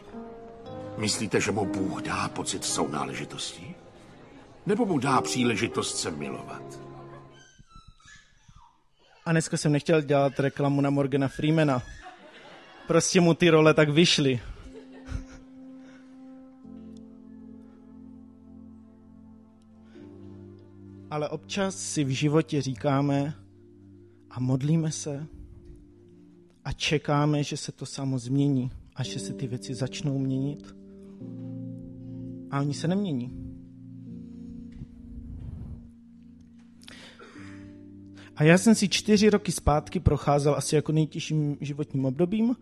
myslíte, 0.98 1.42
že 1.42 1.52
mu 1.52 1.66
Bůh 1.66 2.02
dá 2.02 2.30
pocit 2.30 2.66
sounáležitosti? 2.66 3.76
Nebo 4.66 4.86
mu 4.86 5.00
dá 5.00 5.22
příležitost 5.22 5.98
se 5.98 6.12
milovat? 6.12 6.80
A 9.26 9.32
dneska 9.32 9.58
jsem 9.58 9.72
nechtěl 9.72 10.02
dělat 10.02 10.40
reklamu 10.40 10.82
na 10.82 10.90
Morgana 10.90 11.28
Freemana. 11.28 11.84
Prostě 12.88 13.22
mu 13.22 13.34
ty 13.34 13.50
role 13.50 13.74
tak 13.74 13.90
vyšly. 13.90 14.40
Ale 21.10 21.30
občas 21.30 21.76
si 21.76 22.04
v 22.04 22.10
životě 22.10 22.62
říkáme 22.62 23.34
a 24.30 24.40
modlíme 24.40 24.92
se 24.92 25.28
a 26.66 26.72
čekáme, 26.72 27.44
že 27.44 27.58
se 27.58 27.72
to 27.72 27.86
samo 27.86 28.20
změní 28.20 28.72
a 28.96 29.04
že 29.04 29.20
se 29.20 29.34
ty 29.34 29.48
věci 29.48 29.76
začnou 29.76 30.18
měnit. 30.18 30.83
A 32.52 32.60
oni 32.62 32.74
se 32.74 32.88
nemění. 32.88 33.44
A 38.36 38.44
já 38.44 38.58
jsem 38.58 38.76
si 38.76 38.90
čtyři 38.90 39.30
roky 39.30 39.52
zpátky 39.52 40.00
procházel 40.00 40.56
asi 40.56 40.76
jako 40.76 40.92
nejtěžším 40.92 41.58
životním 41.62 42.06
obdobím 42.06 42.56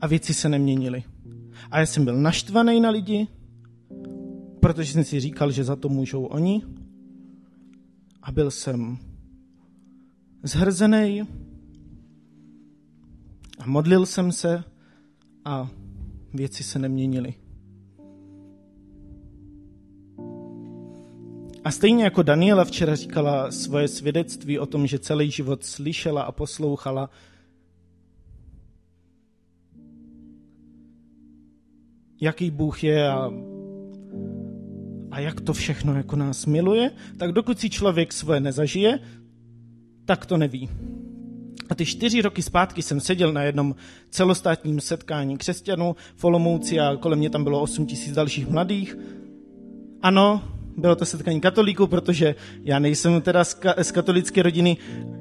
a 0.00 0.06
věci 0.06 0.34
se 0.34 0.48
neměnily. 0.48 1.04
A 1.70 1.78
já 1.78 1.86
jsem 1.86 2.04
byl 2.04 2.16
naštvaný 2.16 2.80
na 2.80 2.90
lidi, 2.90 3.28
protože 4.60 4.92
jsem 4.92 5.04
si 5.04 5.20
říkal, 5.20 5.50
že 5.50 5.64
za 5.64 5.76
to 5.76 5.88
můžou 5.88 6.24
oni. 6.24 6.62
A 8.22 8.32
byl 8.32 8.50
jsem 8.50 8.98
zhrzený 10.42 11.22
a 13.58 13.66
modlil 13.66 14.06
jsem 14.06 14.32
se 14.32 14.64
a 15.44 15.70
věci 16.34 16.62
se 16.62 16.78
neměnily. 16.78 17.34
A 21.64 21.70
stejně 21.70 22.04
jako 22.04 22.22
Daniela 22.22 22.64
včera 22.64 22.94
říkala 22.94 23.50
svoje 23.50 23.88
svědectví 23.88 24.58
o 24.58 24.66
tom, 24.66 24.86
že 24.86 24.98
celý 24.98 25.30
život 25.30 25.64
slyšela 25.64 26.22
a 26.22 26.32
poslouchala, 26.32 27.10
jaký 32.20 32.50
Bůh 32.50 32.84
je 32.84 33.08
a, 33.08 33.30
a 35.10 35.20
jak 35.20 35.40
to 35.40 35.52
všechno 35.52 35.94
jako 35.94 36.16
nás 36.16 36.46
miluje, 36.46 36.90
tak 37.16 37.32
dokud 37.32 37.58
si 37.58 37.70
člověk 37.70 38.12
svoje 38.12 38.40
nezažije, 38.40 38.98
tak 40.04 40.26
to 40.26 40.36
neví. 40.36 40.68
A 41.72 41.74
ty 41.74 41.86
čtyři 41.86 42.22
roky 42.22 42.42
zpátky 42.42 42.82
jsem 42.82 43.00
seděl 43.00 43.32
na 43.32 43.42
jednom 43.42 43.74
celostátním 44.10 44.80
setkání 44.80 45.38
křesťanů 45.38 45.96
v 46.16 46.24
Olomouci 46.24 46.80
a 46.80 46.96
kolem 46.96 47.18
mě 47.18 47.30
tam 47.30 47.44
bylo 47.44 47.60
8 47.60 47.86
tisíc 47.86 48.14
dalších 48.14 48.48
mladých. 48.48 48.98
Ano, 50.02 50.42
bylo 50.76 50.96
to 50.96 51.04
setkání 51.04 51.40
katolíků, 51.40 51.86
protože 51.86 52.34
já 52.64 52.78
nejsem 52.78 53.20
teda 53.20 53.44
z, 53.44 53.60
ka- 53.60 53.82
z 53.82 53.90
katolické 53.90 54.42
rodiny, 54.42 54.76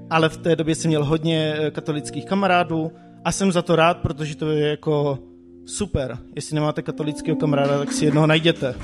ale 0.10 0.30
v 0.30 0.38
té 0.38 0.56
době 0.56 0.76
jsem 0.76 0.90
měl 0.90 1.06
hodně 1.06 1.56
eh, 1.58 1.72
katolických 1.72 2.26
kamarádů 2.26 2.92
a 3.26 3.32
jsem 3.32 3.52
za 3.52 3.62
to 3.62 3.76
rád, 3.76 3.98
protože 3.98 4.36
to 4.36 4.52
je 4.52 4.68
jako 4.68 5.20
super. 5.66 6.18
Jestli 6.36 6.56
nemáte 6.56 6.82
katolického 6.82 7.38
kamaráda, 7.38 7.78
tak 7.78 7.92
si 7.92 8.06
jednoho 8.06 8.28
najděte. 8.28 8.76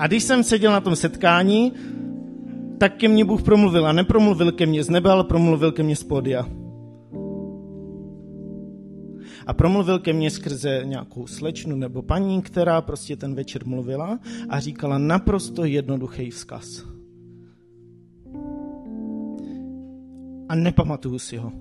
A 0.00 0.06
když 0.06 0.24
jsem 0.24 0.44
seděl 0.44 0.72
na 0.72 0.80
tom 0.80 0.96
setkání, 0.96 1.72
tak 2.78 2.96
ke 2.96 3.08
mně 3.08 3.24
Bůh 3.24 3.42
promluvil 3.42 3.86
a 3.86 3.92
nepromluvil 3.92 4.52
ke 4.52 4.66
mně 4.66 4.84
z 4.84 4.90
nebe, 4.90 5.10
ale 5.10 5.24
promluvil 5.24 5.72
ke 5.72 5.82
mně 5.82 5.96
z 5.96 6.04
pódia 6.04 6.46
a 9.46 9.52
promluvil 9.54 9.98
ke 9.98 10.12
mně 10.12 10.30
skrze 10.30 10.80
nějakou 10.84 11.26
slečnu 11.26 11.76
nebo 11.76 12.02
paní, 12.02 12.42
která 12.42 12.80
prostě 12.80 13.16
ten 13.16 13.34
večer 13.34 13.66
mluvila 13.66 14.18
a 14.48 14.60
říkala 14.60 14.98
naprosto 14.98 15.64
jednoduchý 15.64 16.30
vzkaz. 16.30 16.84
A 20.48 20.54
nepamatuju 20.54 21.18
si 21.18 21.36
ho. 21.36 21.52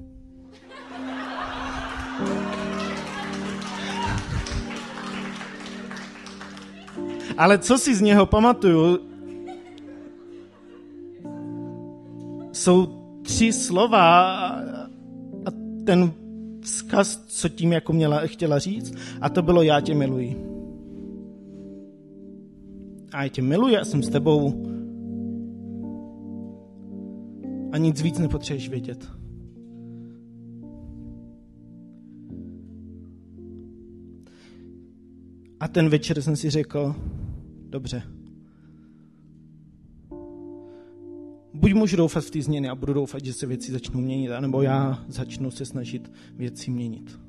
Ale 7.39 7.57
co 7.57 7.77
si 7.77 7.95
z 7.95 8.01
něho 8.01 8.25
pamatuju, 8.25 8.99
jsou 12.51 12.87
tři 13.21 13.53
slova 13.53 14.37
a 15.45 15.51
ten 15.85 16.11
vzkaz, 16.61 17.25
co 17.27 17.49
tím 17.49 17.71
jako 17.71 17.93
měla, 17.93 18.19
chtěla 18.19 18.59
říct, 18.59 18.93
a 19.21 19.29
to 19.29 19.41
bylo 19.41 19.61
já 19.61 19.81
tě 19.81 19.95
miluji. 19.95 20.45
A 23.11 23.23
já 23.23 23.29
tě 23.29 23.41
miluji, 23.41 23.73
já 23.73 23.85
jsem 23.85 24.03
s 24.03 24.09
tebou. 24.09 24.65
A 27.71 27.77
nic 27.77 28.01
víc 28.01 28.19
nepotřebuješ 28.19 28.69
vědět. 28.69 29.09
A 35.59 35.67
ten 35.67 35.89
večer 35.89 36.21
jsem 36.21 36.35
si 36.35 36.49
řekl, 36.49 36.95
dobře, 37.69 38.03
buď 41.53 41.73
můžu 41.73 41.97
doufat 41.97 42.23
v 42.23 42.31
ty 42.31 42.41
změny 42.41 42.69
a 42.69 42.75
budu 42.75 42.93
doufat, 42.93 43.25
že 43.25 43.33
se 43.33 43.45
věci 43.45 43.71
začnou 43.71 44.01
měnit, 44.01 44.31
anebo 44.31 44.61
já 44.61 45.05
začnu 45.07 45.51
se 45.51 45.65
snažit 45.65 46.11
věci 46.35 46.71
měnit. 46.71 47.19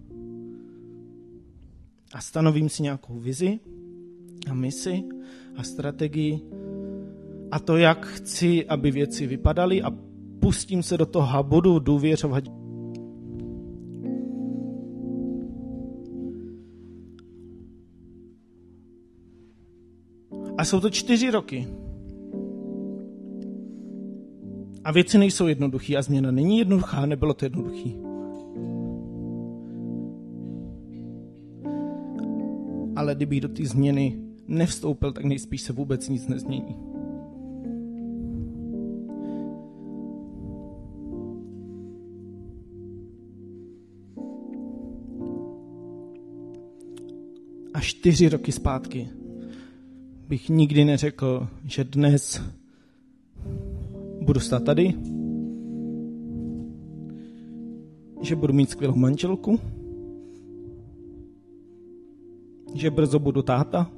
A 2.13 2.21
stanovím 2.21 2.69
si 2.69 2.83
nějakou 2.83 3.19
vizi 3.19 3.59
a 4.51 4.55
misi 4.55 5.03
a 5.57 5.63
strategii 5.63 6.41
a 7.51 7.59
to, 7.59 7.77
jak 7.77 8.07
chci, 8.07 8.67
aby 8.67 8.91
věci 8.91 9.27
vypadaly 9.27 9.83
a 9.83 9.91
pustím 10.41 10.83
se 10.83 10.99
do 10.99 11.07
toho 11.07 11.39
a 11.39 11.43
budu 11.43 11.79
důvěřovat. 11.79 12.60
A 20.61 20.65
jsou 20.65 20.81
to 20.81 20.91
čtyři 20.91 21.31
roky, 21.31 21.69
a 24.85 24.93
věci 24.93 25.19
nejsou 25.19 25.47
jednoduché 25.47 25.97
a 25.97 26.03
změna 26.03 26.31
není 26.31 26.59
jednoduchá, 26.59 27.07
nebylo 27.07 27.35
to 27.35 27.45
jednoduchý. 27.45 27.97
Ale 32.97 33.15
kdyby 33.15 33.41
do 33.41 33.49
té 33.49 33.67
změny 33.67 34.21
nevstoupil, 34.49 35.13
tak 35.13 35.25
nejspíš 35.25 35.63
se 35.63 35.73
vůbec 35.73 36.09
nic 36.09 36.29
nezmění. 36.29 36.77
A 47.75 47.81
čtyři 47.81 48.29
roky 48.29 48.53
zpátky 48.53 49.09
bych 50.31 50.49
nikdy 50.49 50.85
neřekl, 50.85 51.49
že 51.65 51.85
dnes 51.85 52.43
budu 54.23 54.41
stát 54.41 54.65
tady, 54.65 54.95
že 58.23 58.37
budu 58.37 58.53
mít 58.53 58.71
skvělou 58.71 58.95
manželku, 58.95 59.61
že 62.75 62.91
brzo 62.91 63.19
budu 63.19 63.43
táta, 63.43 63.91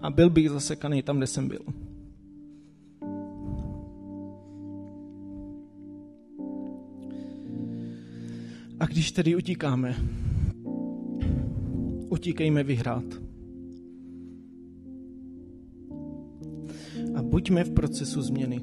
a 0.00 0.10
byl 0.10 0.30
bych 0.30 0.50
zasekaný 0.50 1.02
tam, 1.02 1.16
kde 1.16 1.26
jsem 1.26 1.48
byl. 1.48 1.60
když 8.98 9.12
tedy 9.12 9.36
utíkáme, 9.36 9.96
utíkejme 12.08 12.62
vyhrát. 12.62 13.04
A 17.14 17.22
buďme 17.22 17.64
v 17.64 17.70
procesu 17.70 18.22
změny. 18.22 18.60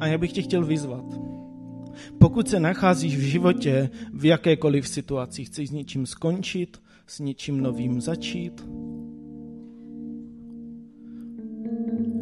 A 0.00 0.06
já 0.06 0.18
bych 0.18 0.32
tě 0.32 0.42
chtěl 0.42 0.64
vyzvat. 0.64 1.20
Pokud 2.18 2.48
se 2.48 2.60
nacházíš 2.60 3.16
v 3.16 3.20
životě 3.20 3.90
v 4.12 4.24
jakékoliv 4.24 4.88
situaci, 4.88 5.44
chceš 5.44 5.68
s 5.68 5.72
něčím 5.72 6.06
skončit, 6.06 6.80
s 7.06 7.18
něčím 7.18 7.60
novým 7.60 8.00
začít, 8.00 8.68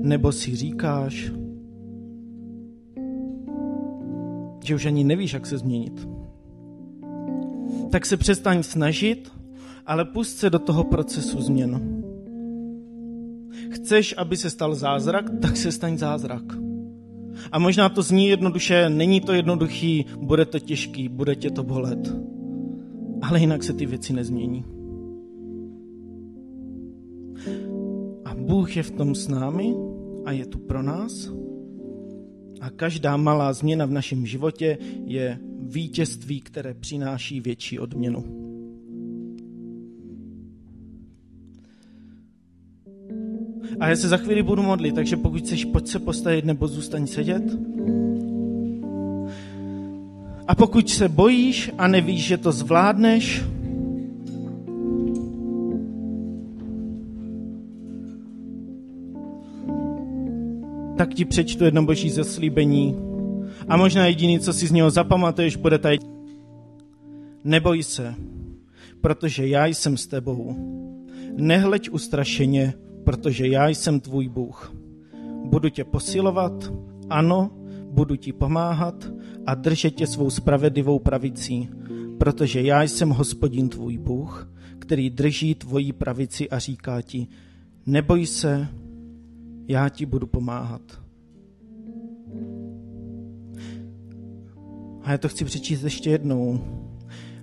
nebo 0.01 0.33
si 0.33 0.57
říkáš, 0.57 1.33
že 4.69 4.75
už 4.75 4.87
ani 4.87 5.05
nevíš, 5.05 5.33
jak 5.33 5.47
se 5.47 5.59
změnit, 5.59 6.09
tak 7.91 8.07
se 8.07 8.17
přestaň 8.17 8.63
snažit, 8.63 9.33
ale 9.87 10.05
pust 10.05 10.39
se 10.39 10.51
do 10.51 10.59
toho 10.59 10.85
procesu 10.85 11.41
změn. 11.43 12.03
Chceš, 13.71 14.15
aby 14.19 14.37
se 14.37 14.51
stal 14.51 14.75
zázrak, 14.75 15.25
tak 15.41 15.57
se 15.57 15.73
staň 15.73 15.99
zázrak. 15.99 16.43
A 17.53 17.59
možná 17.59 17.89
to 17.89 18.03
zní 18.03 18.29
jednoduše, 18.29 18.91
není 18.91 19.21
to 19.21 19.33
jednoduchý, 19.33 20.07
bude 20.21 20.45
to 20.45 20.59
těžký, 20.59 21.09
bude 21.09 21.37
tě 21.37 21.51
to 21.51 21.63
bolet. 21.63 22.15
Ale 23.23 23.41
jinak 23.41 23.63
se 23.63 23.73
ty 23.73 23.87
věci 23.87 24.13
nezmění. 24.13 24.65
A 28.25 28.35
Bůh 28.35 28.77
je 28.77 28.83
v 28.83 28.91
tom 28.91 29.15
s 29.15 29.29
námi 29.29 29.75
a 30.25 30.33
je 30.33 30.47
tu 30.47 30.59
pro 30.59 30.83
nás. 30.83 31.38
A 32.61 32.71
každá 32.71 33.17
malá 33.17 33.53
změna 33.53 33.87
v 33.87 33.91
našem 33.91 34.27
životě 34.27 34.79
je 35.07 35.39
vítězství, 35.63 36.41
které 36.41 36.75
přináší 36.75 37.41
větší 37.41 37.79
odměnu. 37.79 38.25
A 43.81 43.89
já 43.89 43.97
se 43.97 44.09
za 44.09 44.17
chvíli 44.17 44.43
budu 44.43 44.63
modlit, 44.63 44.95
takže 44.95 45.17
pokud 45.17 45.41
chceš, 45.41 45.65
pojď 45.65 45.87
se 45.89 45.99
postavit 45.99 46.45
nebo 46.45 46.69
zůstaň 46.69 47.07
sedět. 47.07 47.43
A 50.49 50.55
pokud 50.55 50.91
se 50.91 51.09
bojíš 51.09 51.71
a 51.79 51.89
nevíš, 51.89 52.27
že 52.27 52.37
to 52.37 52.53
zvládneš, 52.53 53.43
tak 60.99 61.15
ti 61.15 61.25
přečtu 61.25 61.65
jedno 61.65 61.83
boží 61.83 62.11
zaslíbení. 62.11 62.97
A 63.69 63.77
možná 63.77 64.07
jediný, 64.07 64.41
co 64.41 64.53
si 64.53 64.67
z 64.67 64.73
něho 64.73 64.91
zapamatuješ, 64.91 65.57
bude 65.57 65.79
tady. 65.79 65.99
Neboj 67.45 67.83
se, 67.83 68.15
protože 69.01 69.47
já 69.47 69.67
jsem 69.67 69.97
s 69.97 70.07
tebou. 70.07 70.57
Nehleď 71.37 71.91
ustrašeně, 71.91 72.75
protože 73.05 73.47
já 73.47 73.69
jsem 73.69 74.01
tvůj 74.01 74.29
Bůh. 74.29 74.75
Budu 75.45 75.69
tě 75.69 75.85
posilovat, 75.85 76.73
ano, 77.11 77.51
budu 77.91 78.17
ti 78.17 78.33
pomáhat 78.33 79.11
a 79.47 79.55
držet 79.55 79.91
tě 79.91 80.07
svou 80.07 80.31
spravedlivou 80.31 80.99
pravicí, 80.99 81.69
protože 82.19 82.63
já 82.63 82.83
jsem 82.83 83.11
hospodin 83.11 83.69
tvůj 83.69 83.99
Bůh, 83.99 84.51
který 84.79 85.11
drží 85.11 85.55
tvoji 85.55 85.93
pravici 85.93 86.51
a 86.51 86.59
říká 86.59 87.03
ti, 87.03 87.27
neboj 87.87 88.27
se, 88.27 88.69
já 89.69 89.89
ti 89.89 90.07
budu 90.07 90.27
pomáhat. 90.27 90.83
A 95.03 95.11
já 95.11 95.19
to 95.19 95.29
chci 95.29 95.45
přečíst 95.45 95.83
ještě 95.83 96.11
jednou. 96.11 96.61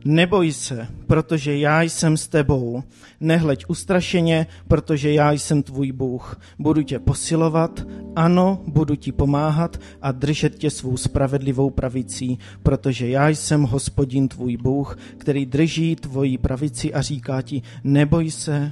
Neboj 0.05 0.51
se, 0.51 0.87
protože 1.07 1.57
já 1.57 1.81
jsem 1.81 2.17
s 2.17 2.27
tebou. 2.27 2.83
Nehleď 3.19 3.65
ustrašeně, 3.67 4.47
protože 4.67 5.11
já 5.11 5.31
jsem 5.31 5.63
tvůj 5.63 5.91
Bůh. 5.91 6.39
Budu 6.59 6.81
tě 6.81 6.99
posilovat, 6.99 7.87
ano, 8.15 8.63
budu 8.67 8.95
ti 8.95 9.11
pomáhat 9.11 9.79
a 10.01 10.11
držet 10.11 10.55
tě 10.55 10.69
svou 10.69 10.97
spravedlivou 10.97 11.69
pravicí, 11.69 12.39
protože 12.63 13.09
já 13.09 13.29
jsem 13.29 13.63
hospodin 13.63 14.27
tvůj 14.27 14.57
Bůh, 14.57 14.97
který 15.17 15.45
drží 15.45 15.95
tvoji 15.95 16.37
pravici 16.37 16.93
a 16.93 17.01
říká 17.01 17.41
ti, 17.41 17.61
neboj 17.83 18.31
se, 18.31 18.71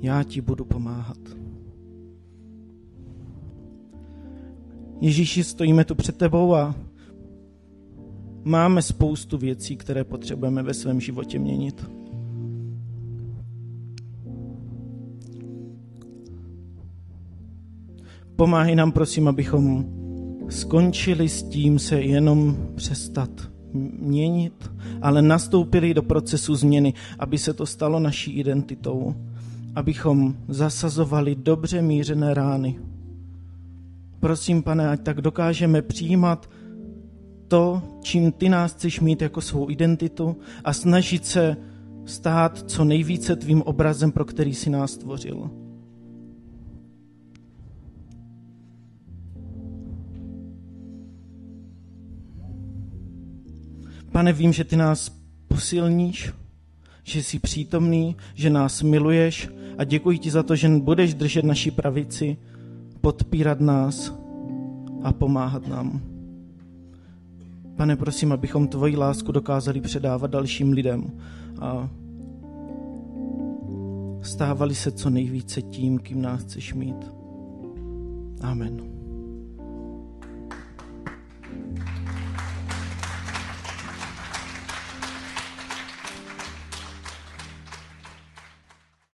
já 0.00 0.22
ti 0.22 0.40
budu 0.40 0.64
pomáhat. 0.64 1.18
Ježíši, 5.00 5.44
stojíme 5.44 5.84
tu 5.84 5.94
před 5.94 6.16
tebou 6.16 6.54
a 6.54 6.74
máme 8.44 8.82
spoustu 8.82 9.38
věcí, 9.38 9.76
které 9.76 10.04
potřebujeme 10.04 10.62
ve 10.62 10.74
svém 10.74 11.00
životě 11.00 11.38
měnit. 11.38 11.90
Pomáhej 18.36 18.76
nám, 18.76 18.92
prosím, 18.92 19.28
abychom 19.28 19.84
skončili 20.48 21.28
s 21.28 21.42
tím 21.42 21.78
se 21.78 22.00
jenom 22.00 22.56
přestat 22.74 23.30
měnit, 23.98 24.70
ale 25.02 25.22
nastoupili 25.22 25.94
do 25.94 26.02
procesu 26.02 26.54
změny, 26.54 26.94
aby 27.18 27.38
se 27.38 27.54
to 27.54 27.66
stalo 27.66 28.00
naší 28.00 28.32
identitou, 28.32 29.14
abychom 29.74 30.34
zasazovali 30.48 31.34
dobře 31.34 31.82
mířené 31.82 32.34
rány. 32.34 32.78
Prosím, 34.20 34.62
pane, 34.62 34.88
ať 34.88 35.02
tak 35.02 35.20
dokážeme 35.20 35.82
přijímat 35.82 36.50
to, 37.48 37.82
čím 38.02 38.32
ty 38.32 38.48
nás 38.48 38.72
chceš 38.72 39.00
mít 39.00 39.22
jako 39.22 39.40
svou 39.40 39.70
identitu 39.70 40.36
a 40.64 40.72
snažit 40.72 41.26
se 41.26 41.56
stát 42.04 42.70
co 42.70 42.84
nejvíce 42.84 43.36
tvým 43.36 43.62
obrazem, 43.62 44.12
pro 44.12 44.24
který 44.24 44.54
si 44.54 44.70
nás 44.70 44.92
stvořil. 44.92 45.50
Pane, 54.12 54.32
vím, 54.32 54.52
že 54.52 54.64
ty 54.64 54.76
nás 54.76 55.20
posilníš, 55.48 56.32
že 57.02 57.22
jsi 57.22 57.38
přítomný, 57.38 58.16
že 58.34 58.50
nás 58.50 58.82
miluješ 58.82 59.48
a 59.78 59.84
děkuji 59.84 60.18
ti 60.18 60.30
za 60.30 60.42
to, 60.42 60.56
že 60.56 60.68
budeš 60.68 61.14
držet 61.14 61.44
naši 61.44 61.70
pravici, 61.70 62.36
podpírat 63.00 63.60
nás 63.60 64.14
a 65.02 65.12
pomáhat 65.12 65.68
nám. 65.68 66.00
Pane, 67.76 67.96
prosím, 67.96 68.32
abychom 68.32 68.68
tvoji 68.68 68.96
lásku 68.96 69.32
dokázali 69.32 69.80
předávat 69.80 70.30
dalším 70.30 70.72
lidem 70.72 71.10
a 71.60 71.88
stávali 74.22 74.74
se 74.74 74.90
co 74.90 75.10
nejvíce 75.10 75.62
tím, 75.62 75.98
kým 75.98 76.22
nás 76.22 76.42
chceš 76.42 76.74
mít. 76.74 77.10
Amen. 78.40 78.99